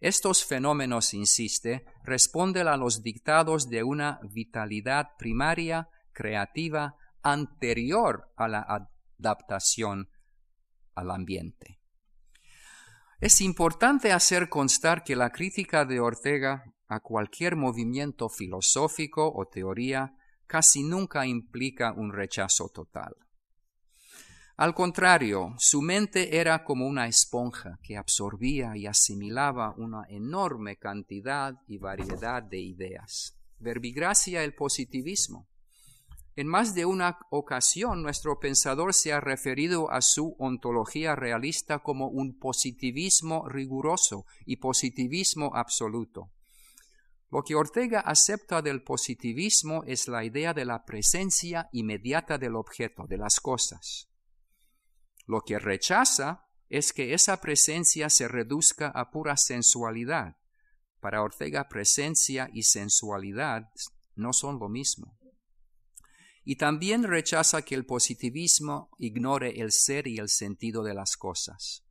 [0.00, 8.88] Estos fenómenos, insiste, responden a los dictados de una vitalidad primaria, creativa, anterior a la
[9.18, 10.08] adaptación
[10.94, 11.80] al ambiente.
[13.20, 20.16] Es importante hacer constar que la crítica de Ortega a cualquier movimiento filosófico o teoría
[20.46, 23.14] casi nunca implica un rechazo total.
[24.60, 31.54] Al contrario, su mente era como una esponja que absorbía y asimilaba una enorme cantidad
[31.66, 33.38] y variedad de ideas.
[33.58, 35.48] Verbigracia el positivismo.
[36.36, 42.08] En más de una ocasión nuestro pensador se ha referido a su ontología realista como
[42.08, 46.32] un positivismo riguroso y positivismo absoluto.
[47.30, 53.06] Lo que Ortega acepta del positivismo es la idea de la presencia inmediata del objeto,
[53.06, 54.09] de las cosas.
[55.30, 60.38] Lo que rechaza es que esa presencia se reduzca a pura sensualidad.
[60.98, 63.70] Para Ortega presencia y sensualidad
[64.16, 65.16] no son lo mismo.
[66.42, 71.86] Y también rechaza que el positivismo ignore el ser y el sentido de las cosas.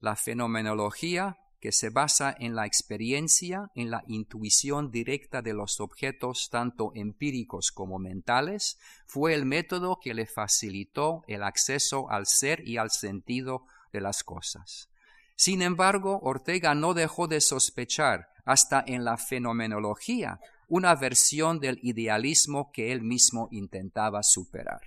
[0.00, 6.50] La fenomenología que se basa en la experiencia, en la intuición directa de los objetos
[6.50, 12.76] tanto empíricos como mentales, fue el método que le facilitó el acceso al ser y
[12.76, 14.90] al sentido de las cosas.
[15.36, 22.72] Sin embargo, Ortega no dejó de sospechar, hasta en la fenomenología, una versión del idealismo
[22.72, 24.82] que él mismo intentaba superar.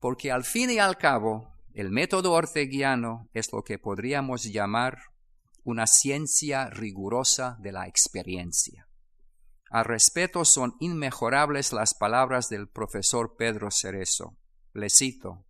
[0.00, 5.14] Porque al fin y al cabo, el método orteguiano es lo que podríamos llamar
[5.66, 8.86] una ciencia rigurosa de la experiencia.
[9.68, 14.36] Al respeto son inmejorables las palabras del profesor Pedro Cerezo.
[14.72, 15.44] Le cito.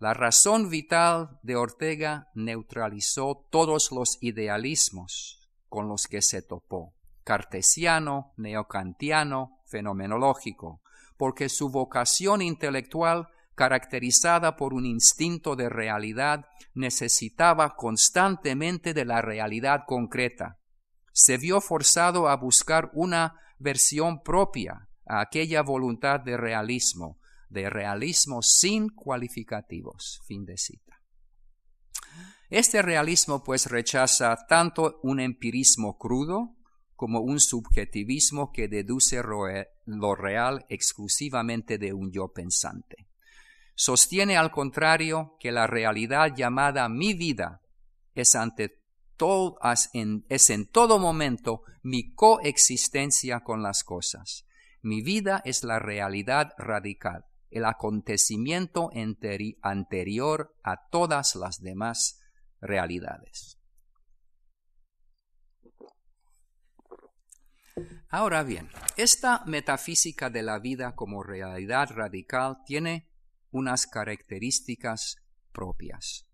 [0.00, 8.32] La razón vital de Ortega neutralizó todos los idealismos con los que se topó, cartesiano,
[8.36, 10.82] neocantiano, fenomenológico,
[11.16, 13.28] porque su vocación intelectual
[13.60, 20.58] caracterizada por un instinto de realidad, necesitaba constantemente de la realidad concreta.
[21.12, 27.18] Se vio forzado a buscar una versión propia a aquella voluntad de realismo,
[27.50, 30.22] de realismo sin cualificativos.
[30.26, 31.02] Fin de cita.
[32.48, 36.56] Este realismo pues rechaza tanto un empirismo crudo
[36.96, 39.20] como un subjetivismo que deduce
[39.84, 43.09] lo real exclusivamente de un yo pensante.
[43.82, 47.62] Sostiene al contrario que la realidad llamada mi vida
[48.12, 48.78] es ante
[49.16, 49.58] todo,
[50.28, 54.44] es en todo momento mi coexistencia con las cosas.
[54.82, 58.90] Mi vida es la realidad radical, el acontecimiento
[59.62, 62.20] anterior a todas las demás
[62.60, 63.58] realidades.
[68.10, 68.68] Ahora bien,
[68.98, 73.09] esta metafísica de la vida como realidad radical tiene
[73.50, 75.16] unas características
[75.52, 76.26] propias.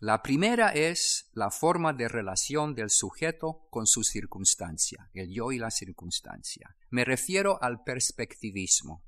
[0.00, 5.58] La primera es la forma de relación del sujeto con su circunstancia, el yo y
[5.58, 6.76] la circunstancia.
[6.90, 9.02] Me refiero al perspectivismo.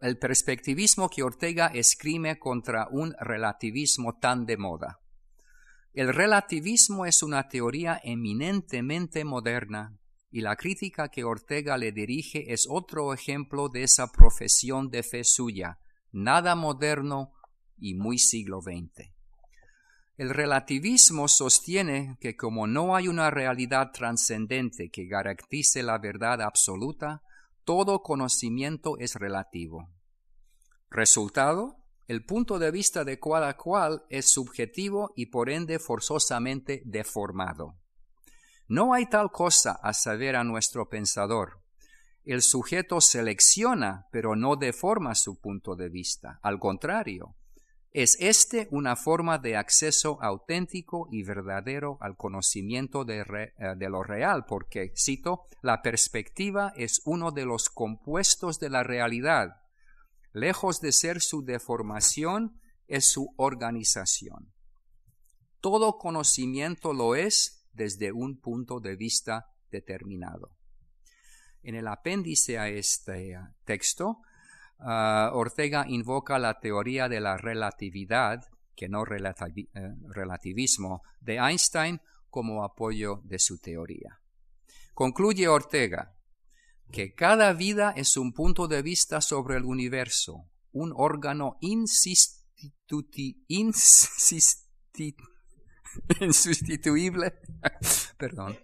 [0.00, 5.00] El perspectivismo que Ortega escribe contra un relativismo tan de moda.
[5.94, 9.98] El relativismo es una teoría eminentemente moderna
[10.34, 15.22] y la crítica que Ortega le dirige es otro ejemplo de esa profesión de fe
[15.22, 15.78] suya,
[16.10, 17.34] nada moderno
[17.78, 19.12] y muy siglo XX.
[20.16, 27.22] El relativismo sostiene que como no hay una realidad trascendente que garantice la verdad absoluta,
[27.62, 29.88] todo conocimiento es relativo.
[30.90, 31.76] Resultado,
[32.08, 37.83] el punto de vista de cada cual es subjetivo y por ende forzosamente deformado.
[38.68, 41.60] No hay tal cosa a saber a nuestro pensador.
[42.24, 46.40] El sujeto selecciona, pero no deforma su punto de vista.
[46.42, 47.36] Al contrario,
[47.90, 54.02] es este una forma de acceso auténtico y verdadero al conocimiento de, eh, de, lo
[54.02, 59.60] real, porque, cito, la perspectiva es uno de los compuestos de la realidad.
[60.32, 62.58] Lejos de ser su deformación,
[62.88, 64.52] es su organización.
[65.60, 70.56] Todo conocimiento lo es desde un punto de vista determinado.
[71.62, 74.18] En el apéndice a este texto,
[74.78, 78.44] ah, Ortega invoca la teoría de la relatividad,
[78.76, 79.34] que no eh,
[80.14, 84.20] relativismo, de Einstein como apoyo de su teoría.
[84.92, 86.14] Concluye Ortega
[86.92, 93.44] que cada vida es un punto de vista sobre el universo, un órgano insistituti,
[96.20, 97.34] insustituible,
[98.18, 98.58] perdón,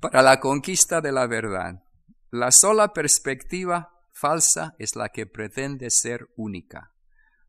[0.00, 1.82] para la conquista de la verdad.
[2.30, 6.92] La sola perspectiva falsa es la que pretende ser única.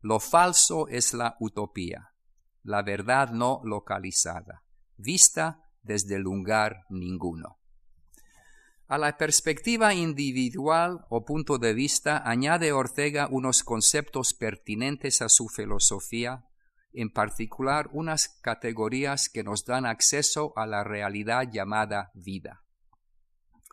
[0.00, 2.12] Lo falso es la utopía,
[2.62, 4.62] la verdad no localizada,
[4.96, 7.58] vista desde lugar ninguno.
[8.88, 15.48] A la perspectiva individual o punto de vista añade Ortega unos conceptos pertinentes a su
[15.48, 16.49] filosofía
[16.92, 22.62] en particular unas categorías que nos dan acceso a la realidad llamada vida.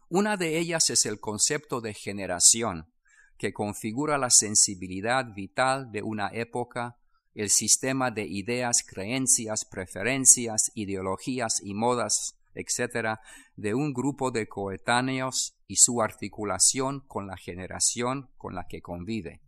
[0.09, 2.91] Una de ellas es el concepto de generación,
[3.37, 6.97] que configura la sensibilidad vital de una época,
[7.35, 13.19] el sistema de ideas, creencias, preferencias, ideologías y modas etc.,
[13.55, 19.41] de un grupo de coetáneos y su articulación con la generación con la que convive.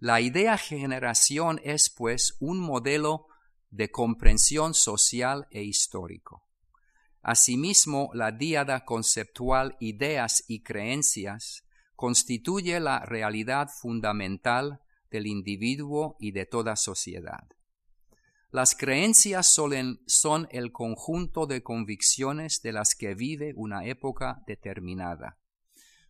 [0.00, 3.26] La idea generación es, pues, un modelo
[3.70, 6.46] de comprensión social e histórico.
[7.20, 11.64] Asimismo, la díada conceptual ideas y creencias
[11.96, 14.80] constituye la realidad fundamental
[15.10, 17.46] del individuo y de toda sociedad.
[18.50, 19.52] Las creencias
[20.06, 25.36] son el conjunto de convicciones de las que vive una época determinada.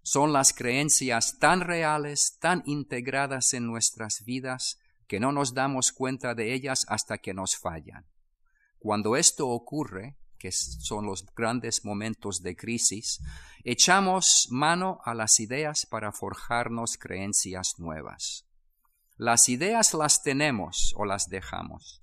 [0.03, 6.35] Son las creencias tan reales, tan integradas en nuestras vidas, que no nos damos cuenta
[6.35, 8.07] de ellas hasta que nos fallan.
[8.79, 13.21] Cuando esto ocurre, que son los grandes momentos de crisis,
[13.63, 18.47] echamos mano a las ideas para forjarnos creencias nuevas.
[19.17, 22.01] Las ideas las tenemos o las dejamos,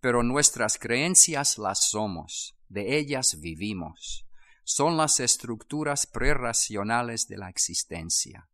[0.00, 4.24] pero nuestras creencias las somos, de ellas vivimos.
[4.72, 8.48] Son las estructuras prerracionales de la existencia.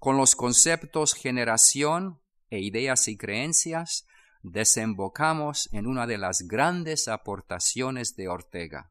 [0.00, 4.04] Con los conceptos generación e ideas y creencias,
[4.42, 8.90] desembocamos en una de las grandes aportaciones de Ortega,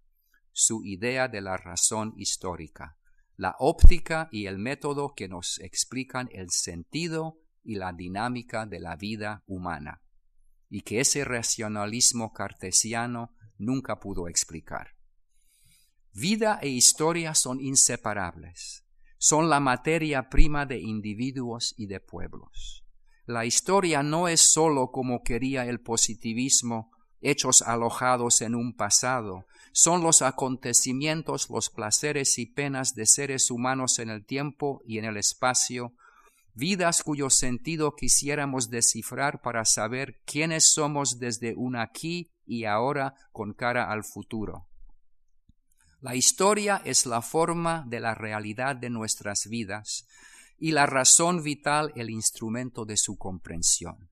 [0.54, 2.96] su idea de la razón histórica,
[3.36, 8.96] la óptica y el método que nos explican el sentido y la dinámica de la
[8.96, 10.02] vida humana
[10.70, 15.01] y que ese racionalismo cartesiano nunca pudo explicar.
[16.14, 18.84] Vida e historia son inseparables,
[19.18, 22.84] son la materia prima de individuos y de pueblos.
[23.26, 26.92] La historia no es sólo como quería el positivismo,
[27.22, 33.98] hechos alojados en un pasado, son los acontecimientos, los placeres y penas de seres humanos
[33.98, 35.94] en el tiempo y en el espacio,
[36.54, 43.54] vidas cuyo sentido quisiéramos descifrar para saber quiénes somos desde un aquí y ahora con
[43.54, 44.68] cara al futuro.
[46.02, 50.08] La historia es la forma de la realidad de nuestras vidas
[50.58, 54.10] y la razón vital el instrumento de su comprensión.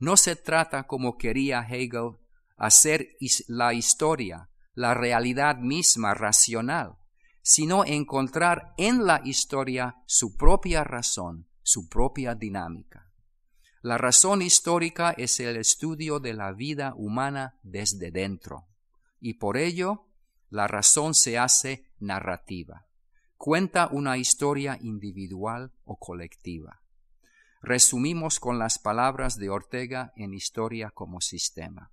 [0.00, 2.16] No se trata, como quería Hegel,
[2.56, 3.10] hacer
[3.46, 6.96] la historia, la realidad misma racional,
[7.40, 13.12] sino encontrar en la historia su propia razón, su propia dinámica.
[13.80, 18.66] La razón histórica es el estudio de la vida humana desde dentro,
[19.20, 20.08] y por ello
[20.52, 22.86] la razón se hace narrativa.
[23.38, 26.82] Cuenta una historia individual o colectiva.
[27.62, 31.90] Resumimos con las palabras de Ortega en Historia como Sistema.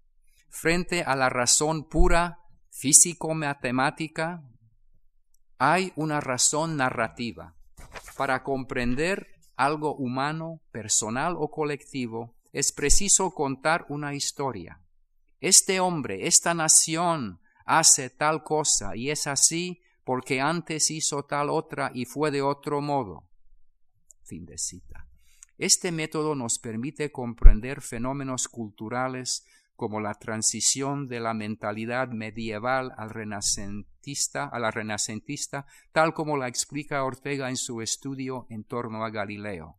[0.49, 2.39] Frente a la razón pura,
[2.72, 4.43] físico-matemática,
[5.57, 7.55] hay una razón narrativa
[8.18, 14.82] para comprender algo humano, personal o colectivo, es preciso contar una historia.
[15.39, 17.39] Este hombre, esta nación
[17.70, 22.82] hace tal cosa y es así porque antes hizo tal otra y fue de otro
[22.82, 23.30] modo.
[24.24, 25.07] Fin de cita.
[25.59, 29.45] Este método nos permite comprender fenómenos culturales
[29.76, 36.47] como la transición de la mentalidad medieval al renacentista, a la renacentista, tal como la
[36.47, 39.78] explica Ortega en su estudio en torno a Galileo.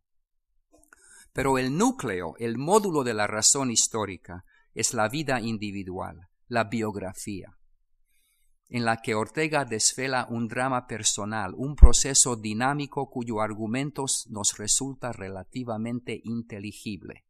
[1.33, 7.57] Pero el núcleo, el módulo de la razón histórica, es la vida individual, la biografía,
[8.71, 15.11] en la que Ortega desvela un drama personal, un proceso dinámico cuyo argumento nos resulta
[15.11, 17.25] relativamente inteligible.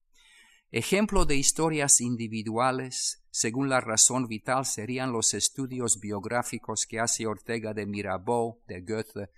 [0.69, 7.73] Ejemplo de historias individuales, según la razón vital, serían los estudios biográficos que hace Ortega
[7.73, 9.31] de Mirabeau, de Goethe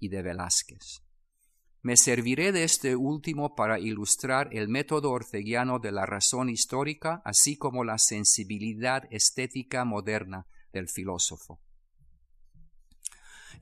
[0.00, 1.00] y de Velázquez.
[1.80, 7.56] Me serviré de este último para ilustrar el método orteguiano de la razón histórica, así
[7.56, 11.58] como la sensibilidad estética moderna del filósofo.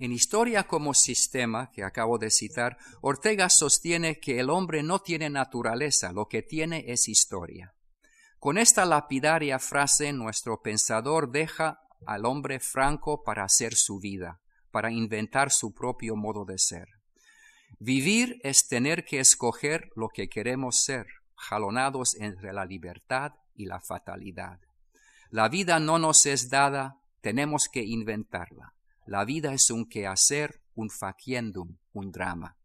[0.01, 5.31] En Historia como Sistema, que acabo de citar, Ortega sostiene que el hombre no tiene
[5.31, 7.75] naturaleza, lo que tiene es historia.
[8.41, 14.41] Con esta lapidaria frase, nuestro pensador deja al hombre franco para hacer su vida,
[14.73, 16.89] para inventar su propio modo de ser.
[17.79, 21.07] Vivir es tener que escoger lo que queremos ser,
[21.37, 24.59] jalonados entre la libertad y la fatalidad.
[25.31, 28.75] La vida no nos es dada, tenemos que inventarla.
[29.07, 32.59] La vida es un quehacer, un faciendum, un drama.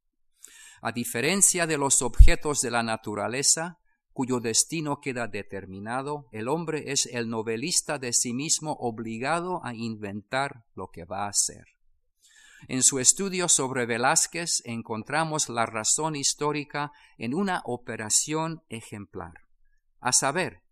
[0.81, 3.79] A diferencia de los objetos de la naturaleza,
[4.11, 10.65] cuyo destino queda determinado, el hombre es el novelista de sí mismo obligado a inventar
[10.75, 11.63] lo que va a ser.
[12.67, 19.35] En su estudio sobre Velázquez encontramos la razón histórica en una operación ejemplar,
[20.01, 20.63] a saber,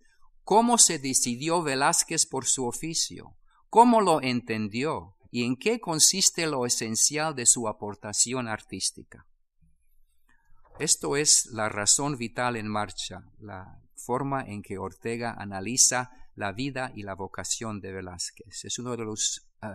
[0.43, 3.37] cómo se decidió Velázquez por su oficio,
[3.69, 9.25] cómo lo entendió y en qué consiste lo esencial de su aportación artística.
[10.79, 16.91] Esto es la razón vital en marcha, la forma en que Ortega analiza la vida
[16.95, 18.63] y la vocación de Velázquez.
[18.63, 19.67] Es uno de los eh,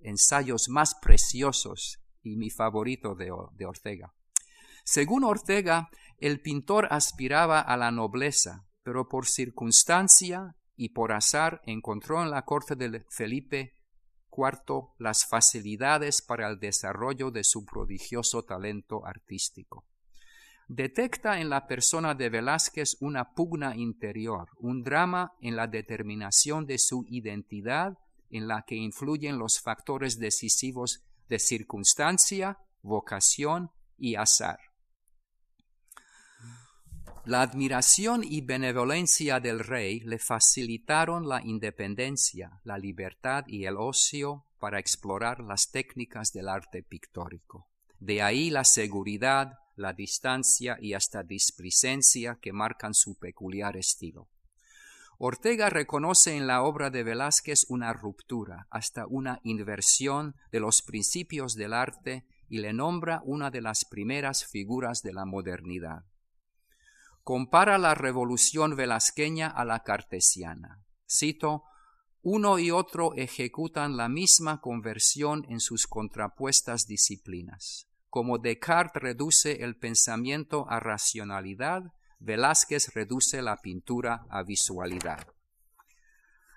[0.00, 4.14] ensayos más preciosos y mi favorito de, de Ortega.
[4.84, 12.22] Según Ortega, el pintor aspiraba a la nobleza, pero por circunstancia y por azar encontró
[12.22, 13.74] en la corte de Felipe
[14.36, 19.84] IV las facilidades para el desarrollo de su prodigioso talento artístico.
[20.68, 26.78] Detecta en la persona de Velázquez una pugna interior, un drama en la determinación de
[26.78, 27.98] su identidad
[28.30, 34.58] en la que influyen los factores decisivos de circunstancia, vocación y azar.
[37.26, 44.44] La admiración y benevolencia del rey le facilitaron la independencia, la libertad y el ocio
[44.60, 47.66] para explorar las técnicas del arte pictórico.
[47.98, 54.28] De ahí la seguridad, la distancia y hasta displicencia que marcan su peculiar estilo.
[55.18, 61.56] Ortega reconoce en la obra de Velázquez una ruptura, hasta una inversión de los principios
[61.56, 66.04] del arte y le nombra una de las primeras figuras de la modernidad
[67.26, 70.84] compara la revolución velasqueña a la cartesiana.
[71.10, 71.64] Cito,
[72.22, 77.88] uno y otro ejecutan la misma conversión en sus contrapuestas disciplinas.
[78.10, 85.26] Como Descartes reduce el pensamiento a racionalidad, Velázquez reduce la pintura a visualidad.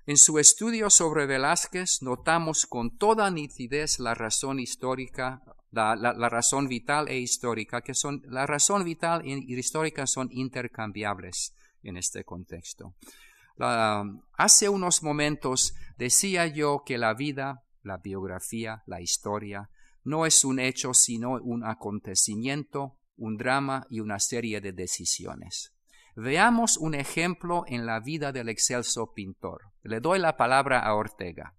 [0.06, 5.42] En su estudio sobre Velázquez notamos con toda nitidez la razón histórica
[5.72, 11.98] la, razón vital e histórica, que son, la razón vital y histórica son intercambiables en
[11.98, 12.96] este contexto.
[14.38, 19.70] hace unos momentos decía yo que la vida, la biografía, la historia,
[20.04, 25.74] no es un hecho sino un acontecimiento, un drama y una serie de decisiones.
[26.16, 29.72] Veamos un ejemplo en la vida del excelso pintor.
[29.84, 31.56] Le doy la palabra a Ortega.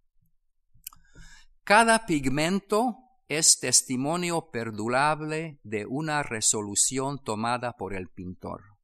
[1.65, 2.97] Cada pigmento
[3.31, 8.77] es testimonio perdurable de una resolución tomada por el pintor.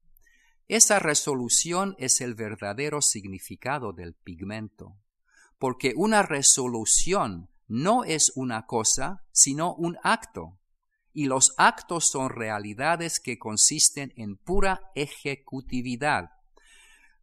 [0.68, 4.96] Esa resolución es el verdadero significado del pigmento,
[5.58, 10.60] porque una resolución no es una cosa, sino un acto,
[11.12, 16.30] y los actos son realidades que consisten en pura ejecutividad.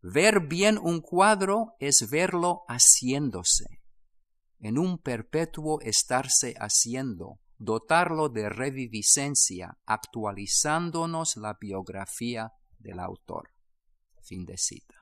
[0.02, 3.83] Ver bien un cuadro es verlo haciéndose
[4.64, 13.50] en un perpetuo estarse haciendo, dotarlo de reviviscencia, actualizándonos la biografía del autor.
[14.22, 14.96] Fin de cita.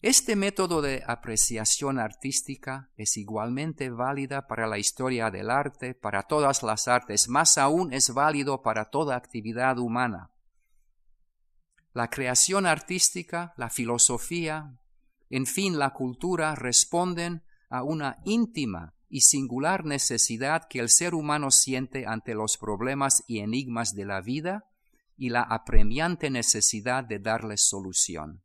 [0.00, 6.62] Este método de apreciación artística es igualmente válida para la historia del arte, para todas
[6.62, 10.30] las artes, más aún es válido para toda actividad humana.
[11.92, 14.78] La creación artística, la filosofía,
[15.28, 17.42] en fin, la cultura responden
[17.74, 23.40] a una íntima y singular necesidad que el ser humano siente ante los problemas y
[23.40, 24.70] enigmas de la vida
[25.16, 28.44] y la apremiante necesidad de darles solución.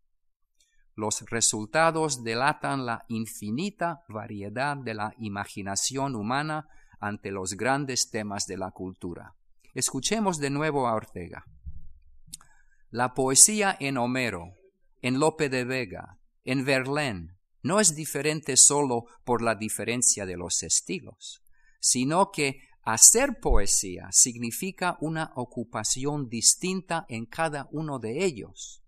[0.95, 6.67] Los resultados delatan la infinita variedad de la imaginación humana
[6.99, 9.35] ante los grandes temas de la cultura.
[9.75, 11.45] Escuchemos de nuevo a Ortega.
[12.89, 14.55] La poesía en Homero,
[15.03, 20.63] en Lope de Vega, en Verlaine, no es diferente solo por la diferencia de los
[20.63, 21.41] estilos,
[21.79, 28.81] sino que hacer poesía significa una ocupación distinta en cada uno de ellos.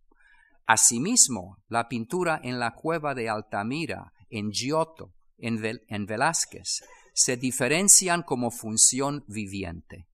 [0.65, 6.81] Asimismo, la pintura en la cueva de Altamira, en Giotto, en, en Velázquez,
[7.13, 10.07] se diferencian como función viviente.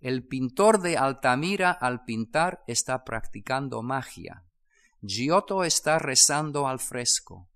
[0.00, 4.44] El pintor de Altamira al pintar está practicando magia.
[5.00, 7.48] Giotto está rezando al fresco.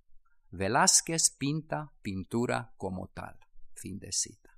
[0.50, 3.38] Velázquez pinta pintura como tal.
[3.74, 4.50] Fin de cita.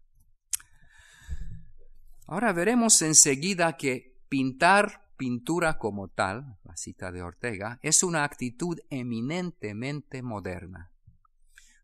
[2.26, 8.78] Ahora veremos enseguida que pintar pintura como tal, la cita de Ortega, es una actitud
[8.90, 10.90] eminentemente moderna.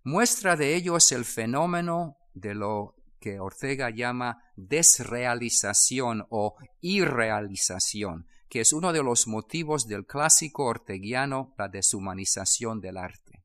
[0.03, 8.61] Muestra de ello es el fenómeno de lo que Ortega llama desrealización o irrealización, que
[8.61, 13.38] es uno de los motivos del clásico orteguiano, la deshumanización del arte.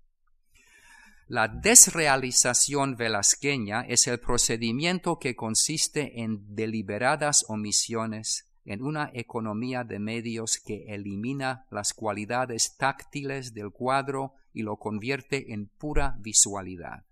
[1.27, 9.99] La desrealización velasqueña es el procedimiento que consiste en deliberadas omisiones, en una economía de
[9.99, 17.05] medios que elimina las cualidades táctiles del cuadro y lo convierte en pura visualidad.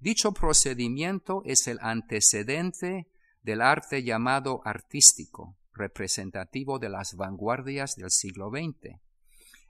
[0.00, 3.06] Dicho procedimiento es el antecedente
[3.42, 8.98] del arte llamado artístico, representativo de las vanguardias del siglo XX.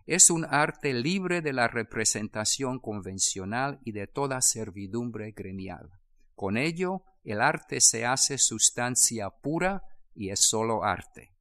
[0.06, 5.90] Es un arte libre de la representación convencional y de toda servidumbre gremial.
[6.34, 9.84] Con ello, el arte se hace sustancia pura
[10.14, 11.32] y es solo arte.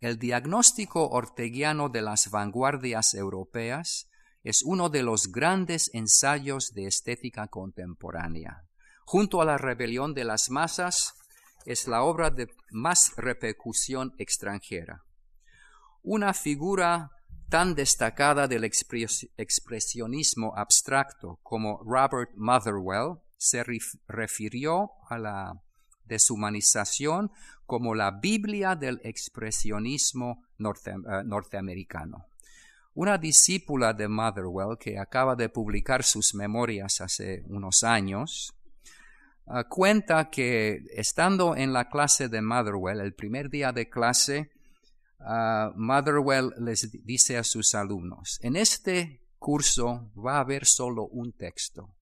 [0.00, 4.08] El diagnóstico orteguiano de las vanguardias europeas
[4.44, 8.64] es uno de los grandes ensayos de estética contemporánea.
[9.04, 11.14] Junto a la rebelión de las masas,
[11.64, 15.04] es la obra de más repercusión extranjera.
[16.02, 17.10] Una figura
[17.48, 23.64] tan destacada del expresionismo abstracto como Robert Motherwell se
[24.06, 25.62] refirió a la
[26.04, 27.30] deshumanización
[27.64, 30.74] como la Biblia del expresionismo eh,
[31.24, 32.26] norteamericano.
[32.94, 38.54] Una discípula de Motherwell que acaba de publicar sus memorias hace unos años,
[39.46, 44.50] ah, cuenta que estando en la clase de Motherwell, el primer día de clase,
[45.20, 51.32] uh, Motherwell les dice a sus alumnos, en este curso va a haber solo un
[51.32, 51.94] texto,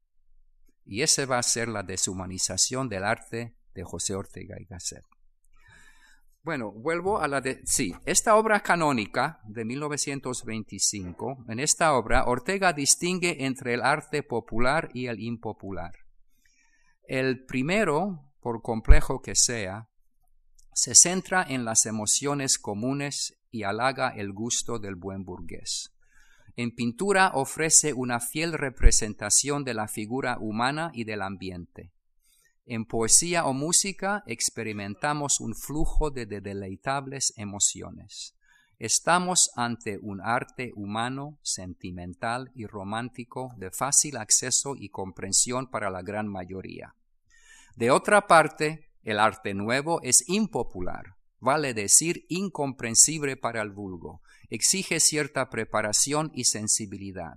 [0.84, 5.04] y ese va a ser la deshumanización del arte de José Ortega y Gasset.
[6.46, 7.60] Bueno, vuelvo a la de...
[7.64, 14.88] Sí, esta obra canónica de 1925, en esta obra Ortega distingue entre el arte popular
[14.94, 15.92] y el impopular.
[17.02, 19.88] El primero, por complejo que sea,
[20.76, 25.90] se centra en las emociones comunes y halaga el gusto del buen burgués.
[26.54, 31.92] En pintura ofrece una fiel representación de la figura humana y del ambiente.
[32.66, 38.34] En poesía o música experimentamos un flujo de deleitables emociones.
[38.78, 46.02] Estamos ante un arte humano, sentimental y romántico de fácil acceso y comprensión para la
[46.02, 46.94] gran mayoría.
[47.76, 54.98] De otra parte, el arte nuevo es impopular, vale decir incomprensible para el vulgo, exige
[54.98, 57.34] cierta preparación y sensibilidad.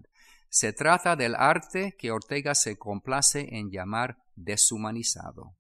[0.49, 5.53] Se trata del arte que Ortega se complace en llamar deshumanizado.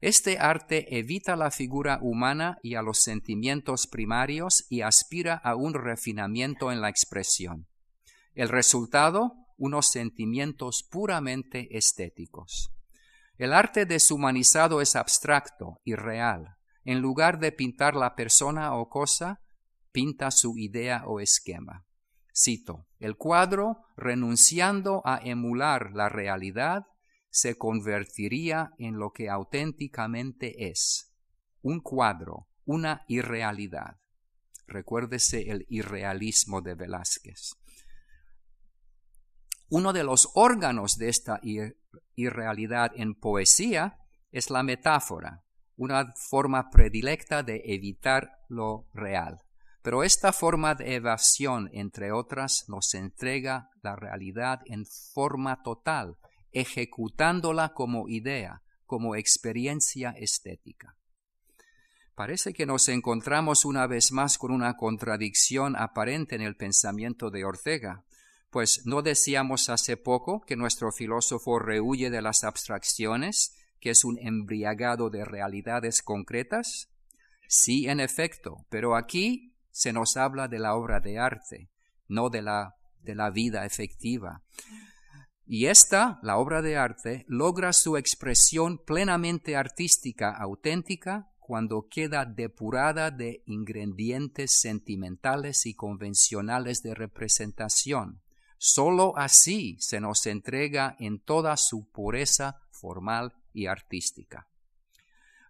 [0.00, 5.74] Este arte evita la figura humana y a los sentimientos primarios y aspira a un
[5.74, 7.68] refinamiento en la expresión.
[8.34, 12.72] El resultado, unos sentimientos puramente estéticos.
[13.40, 16.58] El arte deshumanizado es abstracto y real.
[16.84, 19.40] En lugar de pintar la persona o cosa,
[19.92, 21.86] pinta su idea o esquema.
[22.36, 26.82] Cito, el cuadro, renunciando a emular la realidad,
[27.30, 31.10] se convertiría en lo que auténticamente es,
[31.62, 33.96] un cuadro, una irrealidad.
[34.66, 37.52] Recuérdese el irrealismo de Velázquez.
[39.72, 41.40] Uno de los órganos de esta
[42.16, 43.98] irrealidad en poesía
[44.32, 45.44] es la metáfora,
[45.76, 49.38] una forma predilecta de evitar lo real.
[49.82, 56.16] Pero esta forma de evasión, entre otras, nos entrega la realidad en forma total,
[56.50, 60.96] ejecutándola como idea, como experiencia estética.
[62.16, 67.44] Parece que nos encontramos una vez más con una contradicción aparente en el pensamiento de
[67.44, 68.04] Ortega,
[68.50, 74.18] pues no decíamos hace poco que nuestro filósofo rehuye de las abstracciones, que es un
[74.18, 76.88] embriagado de realidades concretas.
[77.48, 81.70] Sí, en efecto, pero aquí se nos habla de la obra de arte,
[82.08, 84.42] no de la, de la vida efectiva.
[85.46, 93.10] Y esta, la obra de arte, logra su expresión plenamente artística, auténtica, cuando queda depurada
[93.10, 98.20] de ingredientes sentimentales y convencionales de representación.
[98.62, 104.48] Solo así se nos entrega en toda su pureza formal y artística.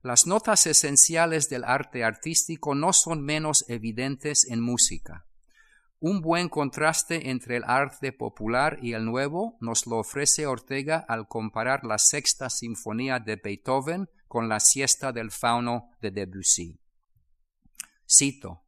[0.01, 5.27] Las notas esenciales del arte artístico no son menos evidentes en música.
[5.99, 11.27] Un buen contraste entre el arte popular y el nuevo nos lo ofrece Ortega al
[11.27, 16.79] comparar la sexta sinfonía de Beethoven con la siesta del fauno de Debussy.
[18.09, 18.63] Cito,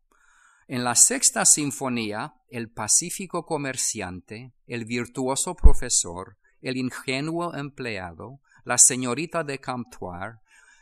[0.72, 9.44] en la sexta sinfonía, el pacífico comerciante, el virtuoso profesor, el ingenuo empleado, la señorita
[9.44, 10.38] de Camptoire,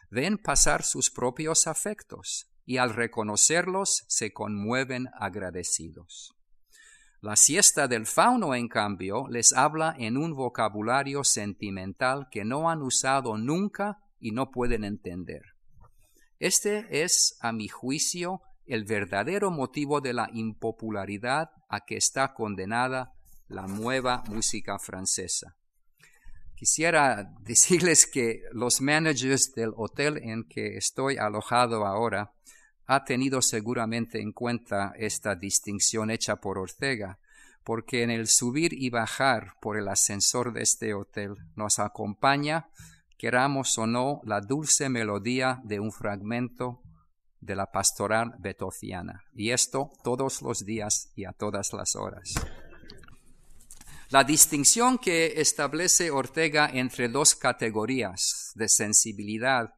[0.08, 6.36] ven pasar sus propios afectos y al reconocerlos se conmueven agradecidos.
[7.20, 12.82] La siesta del fauno, en cambio, les habla en un vocabulario sentimental que no han
[12.82, 15.42] usado nunca y no pueden entender.
[16.38, 18.40] Este es, a mi juicio,
[18.70, 23.12] el verdadero motivo de la impopularidad a que está condenada
[23.48, 25.56] la nueva música francesa.
[26.54, 32.32] Quisiera decirles que los managers del hotel en que estoy alojado ahora
[32.86, 37.18] ha tenido seguramente en cuenta esta distinción hecha por Ortega,
[37.64, 42.68] porque en el subir y bajar por el ascensor de este hotel nos acompaña,
[43.18, 46.82] queramos o no, la dulce melodía de un fragmento
[47.40, 52.34] de la pastoral betociana, y esto todos los días y a todas las horas.
[54.10, 59.74] La distinción que establece Ortega entre dos categorías de sensibilidad,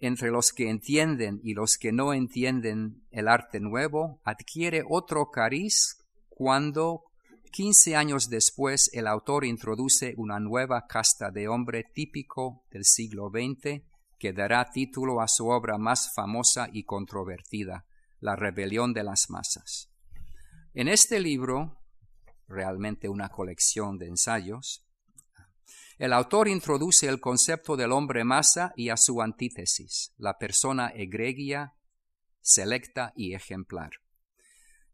[0.00, 5.98] entre los que entienden y los que no entienden el arte nuevo, adquiere otro cariz
[6.30, 7.04] cuando,
[7.52, 13.82] quince años después, el autor introduce una nueva casta de hombre típico del siglo XX
[14.20, 17.86] que dará título a su obra más famosa y controvertida,
[18.20, 19.90] La rebelión de las masas.
[20.74, 21.80] En este libro,
[22.46, 24.86] realmente una colección de ensayos,
[25.96, 31.74] el autor introduce el concepto del hombre masa y a su antítesis, la persona egregia,
[32.42, 33.90] selecta y ejemplar.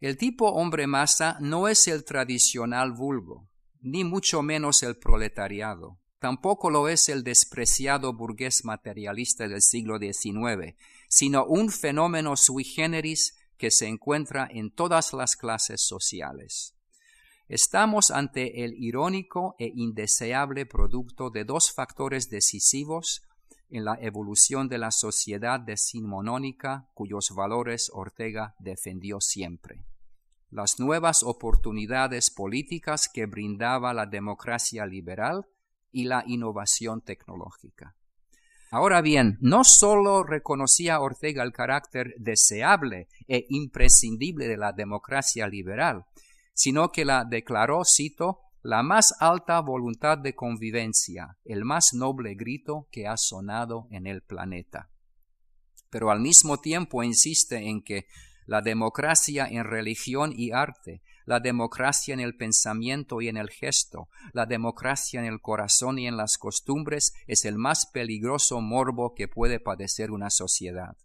[0.01, 3.49] El tipo hombre masa no es el tradicional vulgo,
[3.81, 5.99] ni mucho menos el proletariado.
[6.19, 10.75] Tampoco lo es el despreciado burgués materialista del siglo XIX,
[11.09, 16.75] sino un fenómeno sui generis que se encuentra en todas las clases sociales.
[17.49, 23.23] Estamos ante el irónico e indeseable producto de dos factores decisivos
[23.69, 29.85] en la evolución de la sociedad decimonónica cuyos valores Ortega defendió siempre.
[30.51, 35.47] Las nuevas oportunidades políticas que brindaba la democracia liberal
[35.97, 37.97] y la innovación tecnológica.
[38.71, 46.05] Ahora bien, no sólo reconocía Ortega el carácter deseable e imprescindible de la democracia liberal,
[46.53, 52.89] sino que la declaró, cito, la más alta voluntad de convivencia, el más noble grito
[52.93, 54.91] que ha sonado en el planeta.
[55.89, 58.05] Pero al mismo tiempo insiste en que
[58.45, 64.09] la democracia en religión y arte, la democracia en el pensamiento y en el gesto,
[64.33, 69.29] la democracia en el corazón y en las costumbres es el más peligroso morbo que
[69.29, 70.97] puede padecer una sociedad.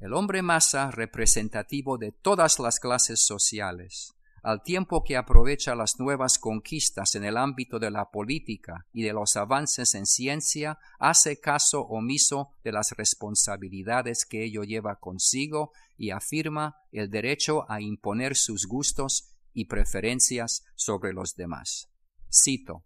[0.00, 6.38] El hombre masa representativo de todas las clases sociales, al tiempo que aprovecha las nuevas
[6.38, 11.80] conquistas en el ámbito de la política y de los avances en ciencia, hace caso
[11.80, 18.66] omiso de las responsabilidades que ello lleva consigo y afirma el derecho a imponer sus
[18.66, 21.88] gustos y preferencias sobre los demás.
[22.30, 22.84] Cito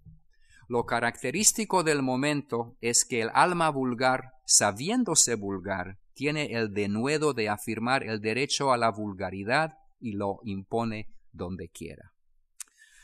[0.68, 7.48] lo característico del momento es que el alma vulgar, sabiéndose vulgar, tiene el denuedo de
[7.48, 12.12] afirmar el derecho a la vulgaridad y lo impone donde quiera.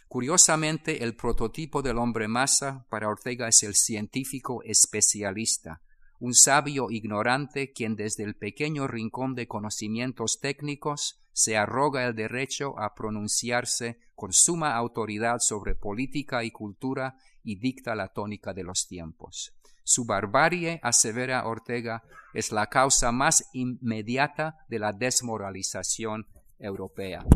[0.09, 5.81] Curiosamente, el prototipo del hombre masa para Ortega es el científico especialista,
[6.25, 12.79] un sabio ignorante quien desde el pequeño rincón de conocimientos técnicos se arroga el derecho
[12.79, 18.89] a pronunciarse con suma autoridad sobre política y cultura y dicta la tónica de los
[18.89, 19.53] tiempos.
[19.85, 22.03] Su barbarie, asevera Ortega,
[22.33, 26.27] es la causa más inmediata de la desmoralización
[26.59, 27.27] europea.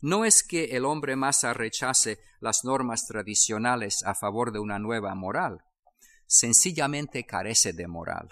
[0.00, 5.16] No es que el hombre masa rechace las normas tradicionales a favor de una nueva
[5.16, 5.64] moral,
[6.30, 8.28] sencillamente carece de moral.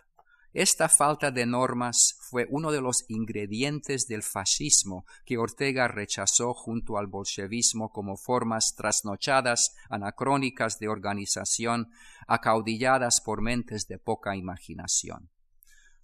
[0.54, 6.96] Esta falta de normas fue uno de los ingredientes del fascismo que Ortega rechazó junto
[6.96, 11.90] al bolchevismo como formas trasnochadas, anacrónicas de organización,
[12.28, 15.30] acaudilladas por mentes de poca imaginación.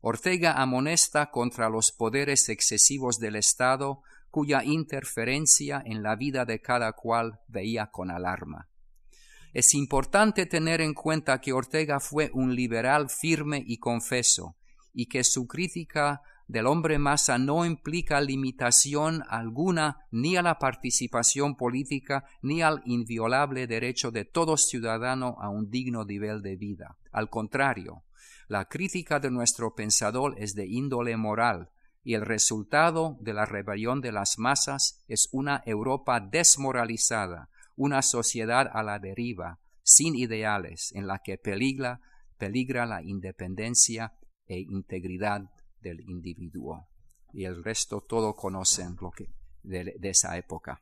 [0.00, 6.92] Ortega amonesta contra los poderes excesivos del Estado, cuya interferencia en la vida de cada
[6.92, 8.68] cual veía con alarma.
[9.54, 14.56] Es importante tener en cuenta que Ortega fue un liberal firme y confeso,
[14.92, 21.56] y que su crítica del hombre masa no implica limitación alguna ni a la participación
[21.56, 26.98] política ni al inviolable derecho de todo ciudadano a un digno nivel de vida.
[27.12, 28.02] Al contrario,
[28.48, 31.70] la crítica de nuestro pensador es de índole moral,
[32.02, 38.70] y el resultado de la rebelión de las masas es una Europa desmoralizada, una sociedad
[38.72, 42.00] a la deriva, sin ideales, en la que peligra,
[42.38, 44.14] peligra la independencia
[44.46, 45.42] e integridad
[45.80, 46.88] del individuo.
[47.32, 49.28] Y el resto todo conocen lo que,
[49.62, 50.80] de, de esa época.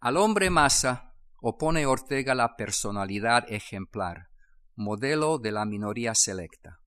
[0.00, 4.28] Al hombre masa opone Ortega la personalidad ejemplar,
[4.74, 6.80] modelo de la minoría selecta.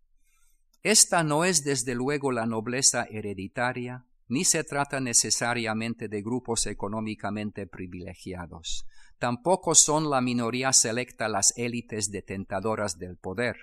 [0.81, 7.67] Esta no es desde luego la nobleza hereditaria, ni se trata necesariamente de grupos económicamente
[7.67, 8.85] privilegiados.
[9.19, 13.55] tampoco son la minoría selecta las élites detentadoras del poder.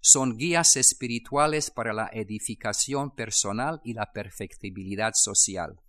[0.00, 5.80] Son guías espirituales para la edificación personal y la perfectibilidad social.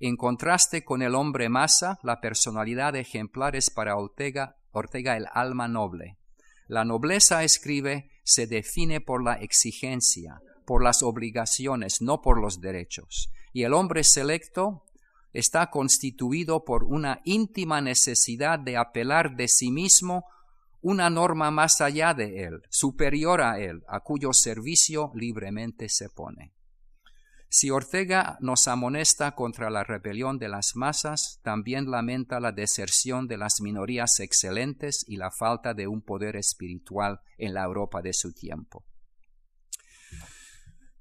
[0.00, 5.68] En contraste con el hombre masa, la personalidad ejemplar es para Ortega, Ortega el alma
[5.68, 6.18] noble.
[6.68, 13.30] La nobleza, escribe, se define por la exigencia, por las obligaciones, no por los derechos.
[13.56, 14.84] Y el hombre selecto
[15.32, 20.26] está constituido por una íntima necesidad de apelar de sí mismo
[20.82, 26.52] una norma más allá de él, superior a él, a cuyo servicio libremente se pone.
[27.48, 33.38] Si Ortega nos amonesta contra la rebelión de las masas, también lamenta la deserción de
[33.38, 38.34] las minorías excelentes y la falta de un poder espiritual en la Europa de su
[38.34, 38.84] tiempo.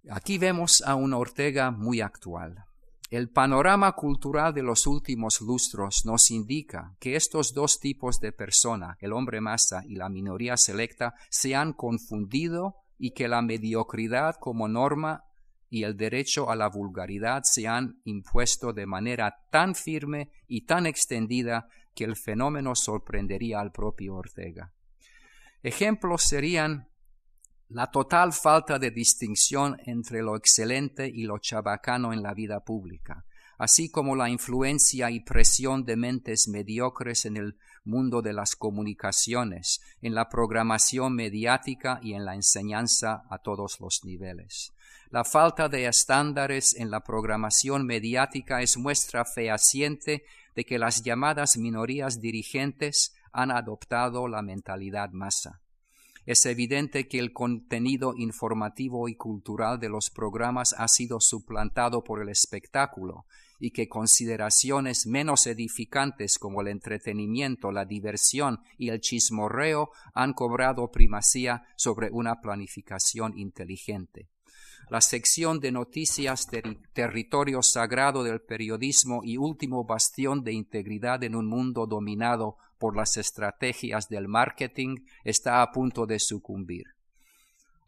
[0.09, 2.65] Aquí vemos a un Ortega muy actual.
[3.09, 8.97] El panorama cultural de los últimos lustros nos indica que estos dos tipos de persona,
[8.99, 14.67] el hombre masa y la minoría selecta, se han confundido y que la mediocridad como
[14.67, 15.23] norma
[15.69, 20.85] y el derecho a la vulgaridad se han impuesto de manera tan firme y tan
[20.85, 24.71] extendida que el fenómeno sorprendería al propio Ortega.
[25.63, 26.89] Ejemplos serían
[27.69, 33.25] la total falta de distinción entre lo excelente y lo chabacano en la vida pública,
[33.57, 39.81] así como la influencia y presión de mentes mediocres en el mundo de las comunicaciones,
[40.01, 44.71] en la programación mediática y en la enseñanza a todos los niveles.
[45.09, 50.23] La falta de estándares en la programación mediática es muestra fehaciente
[50.55, 55.61] de que las llamadas minorías dirigentes han adoptado la mentalidad masa
[56.25, 62.21] es evidente que el contenido informativo y cultural de los programas ha sido suplantado por
[62.21, 63.25] el espectáculo
[63.59, 70.91] y que consideraciones menos edificantes como el entretenimiento, la diversión y el chismorreo han cobrado
[70.91, 74.29] primacía sobre una planificación inteligente.
[74.89, 76.47] La sección de noticias
[76.93, 83.17] territorio sagrado del periodismo y último bastión de integridad en un mundo dominado por las
[83.17, 86.83] estrategias del marketing está a punto de sucumbir.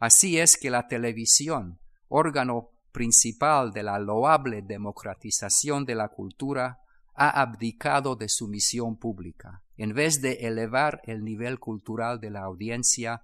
[0.00, 1.78] Así es que la televisión,
[2.08, 6.80] órgano principal de la loable democratización de la cultura,
[7.14, 9.62] ha abdicado de su misión pública.
[9.76, 13.22] En vez de elevar el nivel cultural de la audiencia,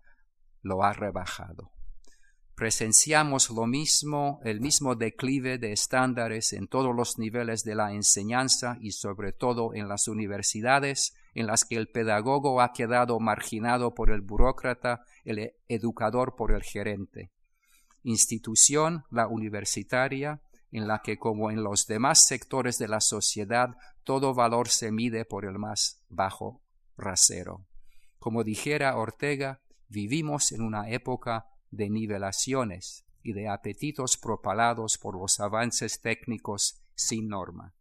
[0.62, 1.73] lo ha rebajado
[2.54, 8.76] presenciamos lo mismo, el mismo declive de estándares en todos los niveles de la enseñanza
[8.80, 14.10] y sobre todo en las universidades, en las que el pedagogo ha quedado marginado por
[14.10, 17.32] el burócrata, el educador por el gerente.
[18.02, 20.40] Institución, la universitaria,
[20.70, 23.70] en la que como en los demás sectores de la sociedad
[24.02, 26.62] todo valor se mide por el más bajo
[26.96, 27.66] rasero.
[28.18, 31.46] Como dijera Ortega, vivimos en una época
[31.76, 37.74] de nivelaciones y de apetitos propalados por los avances técnicos sin norma.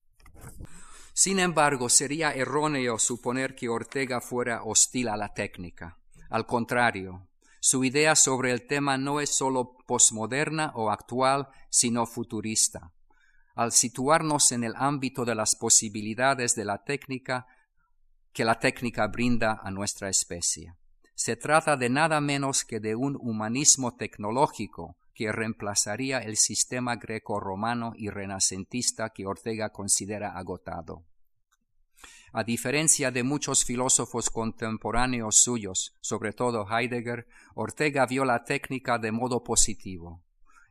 [1.13, 5.99] Sin embargo, sería erróneo suponer que Ortega fuera hostil a la técnica.
[6.29, 7.27] Al contrario,
[7.59, 12.91] su idea sobre el tema no es sólo posmoderna o actual, sino futurista.
[13.55, 17.45] Al situarnos en el ámbito de las posibilidades de la técnica
[18.33, 20.73] que la técnica brinda a nuestra especie.
[21.15, 27.93] Se trata de nada menos que de un humanismo tecnológico que reemplazaría el sistema greco-romano
[27.95, 31.05] y renacentista que Ortega considera agotado.
[32.31, 39.11] A diferencia de muchos filósofos contemporáneos suyos, sobre todo Heidegger, Ortega vio la técnica de
[39.11, 40.22] modo positivo.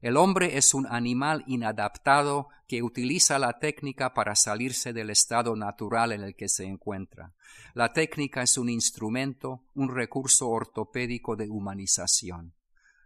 [0.02, 6.10] El hombre es un animal inadaptado que utiliza la técnica para salirse del estado natural
[6.10, 7.34] en el que se encuentra.
[7.72, 12.52] La técnica es un instrumento, un recurso ortopédico de humanización.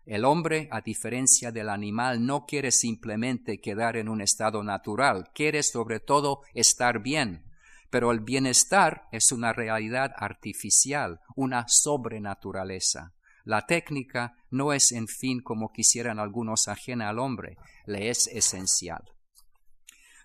[0.07, 5.63] El hombre, a diferencia del animal, no quiere simplemente quedar en un estado natural, quiere
[5.63, 7.45] sobre todo estar bien.
[7.91, 13.16] Pero el bienestar es una realidad artificial, una sobrenaturaleza.
[13.47, 19.05] La técnica no es, en fin, como quisieran algunos, ajena al hombre, le es esencial.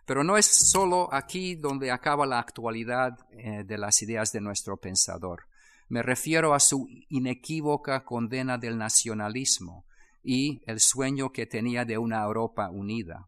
[0.08, 4.78] Pero no es solo aquí donde acaba la actualidad eh, de las ideas de nuestro
[4.78, 5.44] pensador.
[5.88, 9.86] Me refiero a su inequívoca condena del nacionalismo
[10.24, 13.28] y el sueño que tenía de una Europa unida.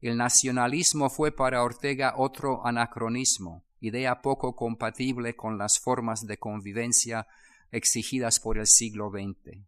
[0.00, 7.26] El nacionalismo fue para Ortega otro anacronismo, idea poco compatible con las formas de convivencia
[7.72, 9.58] exigidas por el siglo XX.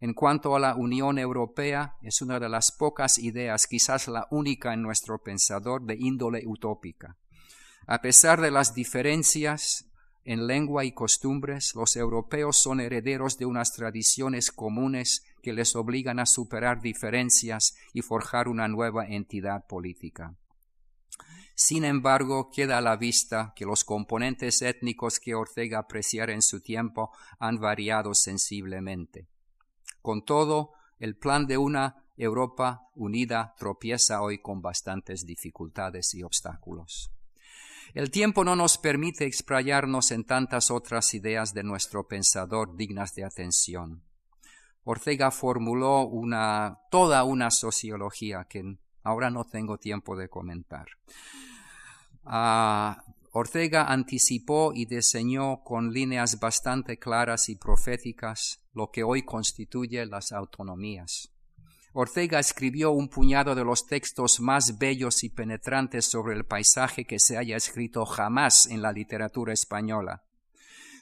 [0.00, 4.74] En cuanto a la Unión Europea, es una de las pocas ideas, quizás la única
[4.74, 7.16] en nuestro pensador, de índole utópica.
[7.86, 9.86] A pesar de las diferencias,
[10.24, 16.20] En lengua y costumbres, los europeos son herederos de unas tradiciones comunes que les obligan
[16.20, 20.36] a superar diferencias y forjar una nueva entidad política.
[21.54, 26.60] Sin embargo, queda a la vista que los componentes étnicos que Ortega apreciara en su
[26.60, 29.28] tiempo han variado sensiblemente.
[30.00, 37.10] Con todo, el plan de una Europa unida tropieza hoy con bastantes dificultades y obstáculos.
[37.94, 43.24] El tiempo no nos permite explayarnos en tantas otras ideas de nuestro pensador dignas de
[43.24, 44.02] atención.
[44.84, 50.86] Ortega formuló una, toda una sociología que ahora no tengo tiempo de comentar.
[52.24, 60.04] Ah, Ortega anticipó y diseñó con líneas bastante claras y proféticas lo que hoy constituye
[60.04, 61.32] las autonomías.
[61.94, 67.18] Ortega escribió un puñado de los textos más bellos y penetrantes sobre el paisaje que
[67.18, 70.22] se haya escrito jamás en la literatura española.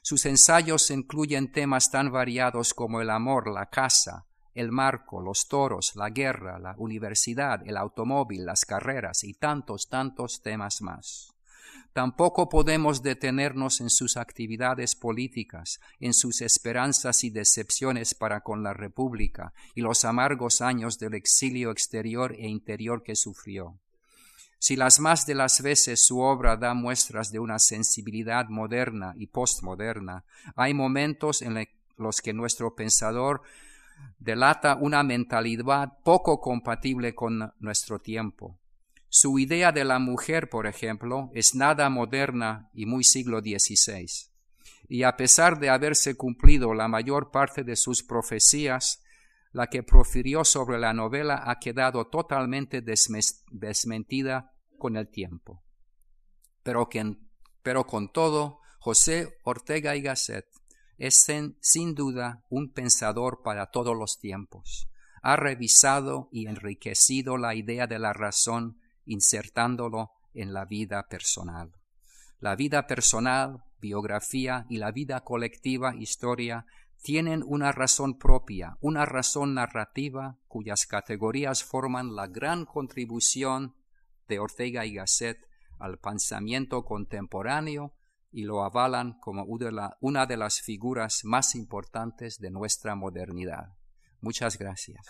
[0.03, 5.93] Sus ensayos incluyen temas tan variados como el amor, la casa, el marco, los toros,
[5.95, 11.35] la guerra, la universidad, el automóvil, las carreras y tantos, tantos temas más.
[11.93, 18.73] Tampoco podemos detenernos en sus actividades políticas, en sus esperanzas y decepciones para con la
[18.73, 23.81] República y los amargos años del exilio exterior e interior que sufrió.
[24.61, 29.27] Si las más de las veces su obra da muestras de una sensibilidad moderna y
[29.27, 30.25] postmoderna,
[30.55, 33.43] hay momentos en los que nuestro pensador
[34.19, 38.61] delata una mentalidad poco compatible con nuestro tiempo,
[39.13, 44.07] su idea de la mujer, por ejemplo, es nada moderna y muy siglo XVI.
[44.89, 49.03] Y a pesar de haberse cumplido la mayor parte de sus profecías,
[49.51, 55.65] la que profirió sobre la novela ha quedado totalmente desmentida con el tiempo.
[56.63, 56.89] Pero,
[57.65, 60.47] pero con todo, José Ortega y Gasset
[61.01, 61.27] es
[61.61, 64.87] sin duda un pensador para todos los tiempos.
[65.23, 71.73] Ha revisado y enriquecido la idea de la razón insertándolo en la vida personal.
[72.39, 76.67] La vida personal, biografía y la vida colectiva, historia,
[77.03, 83.75] tienen una razón propia, una razón narrativa cuyas categorías forman la gran contribución
[84.29, 85.49] de Ortega y Gasset
[85.79, 87.95] al pensamiento contemporáneo
[88.33, 93.75] y lo avalan como una de las figuras más importantes de nuestra modernidad.
[94.21, 95.07] Muchas gracias.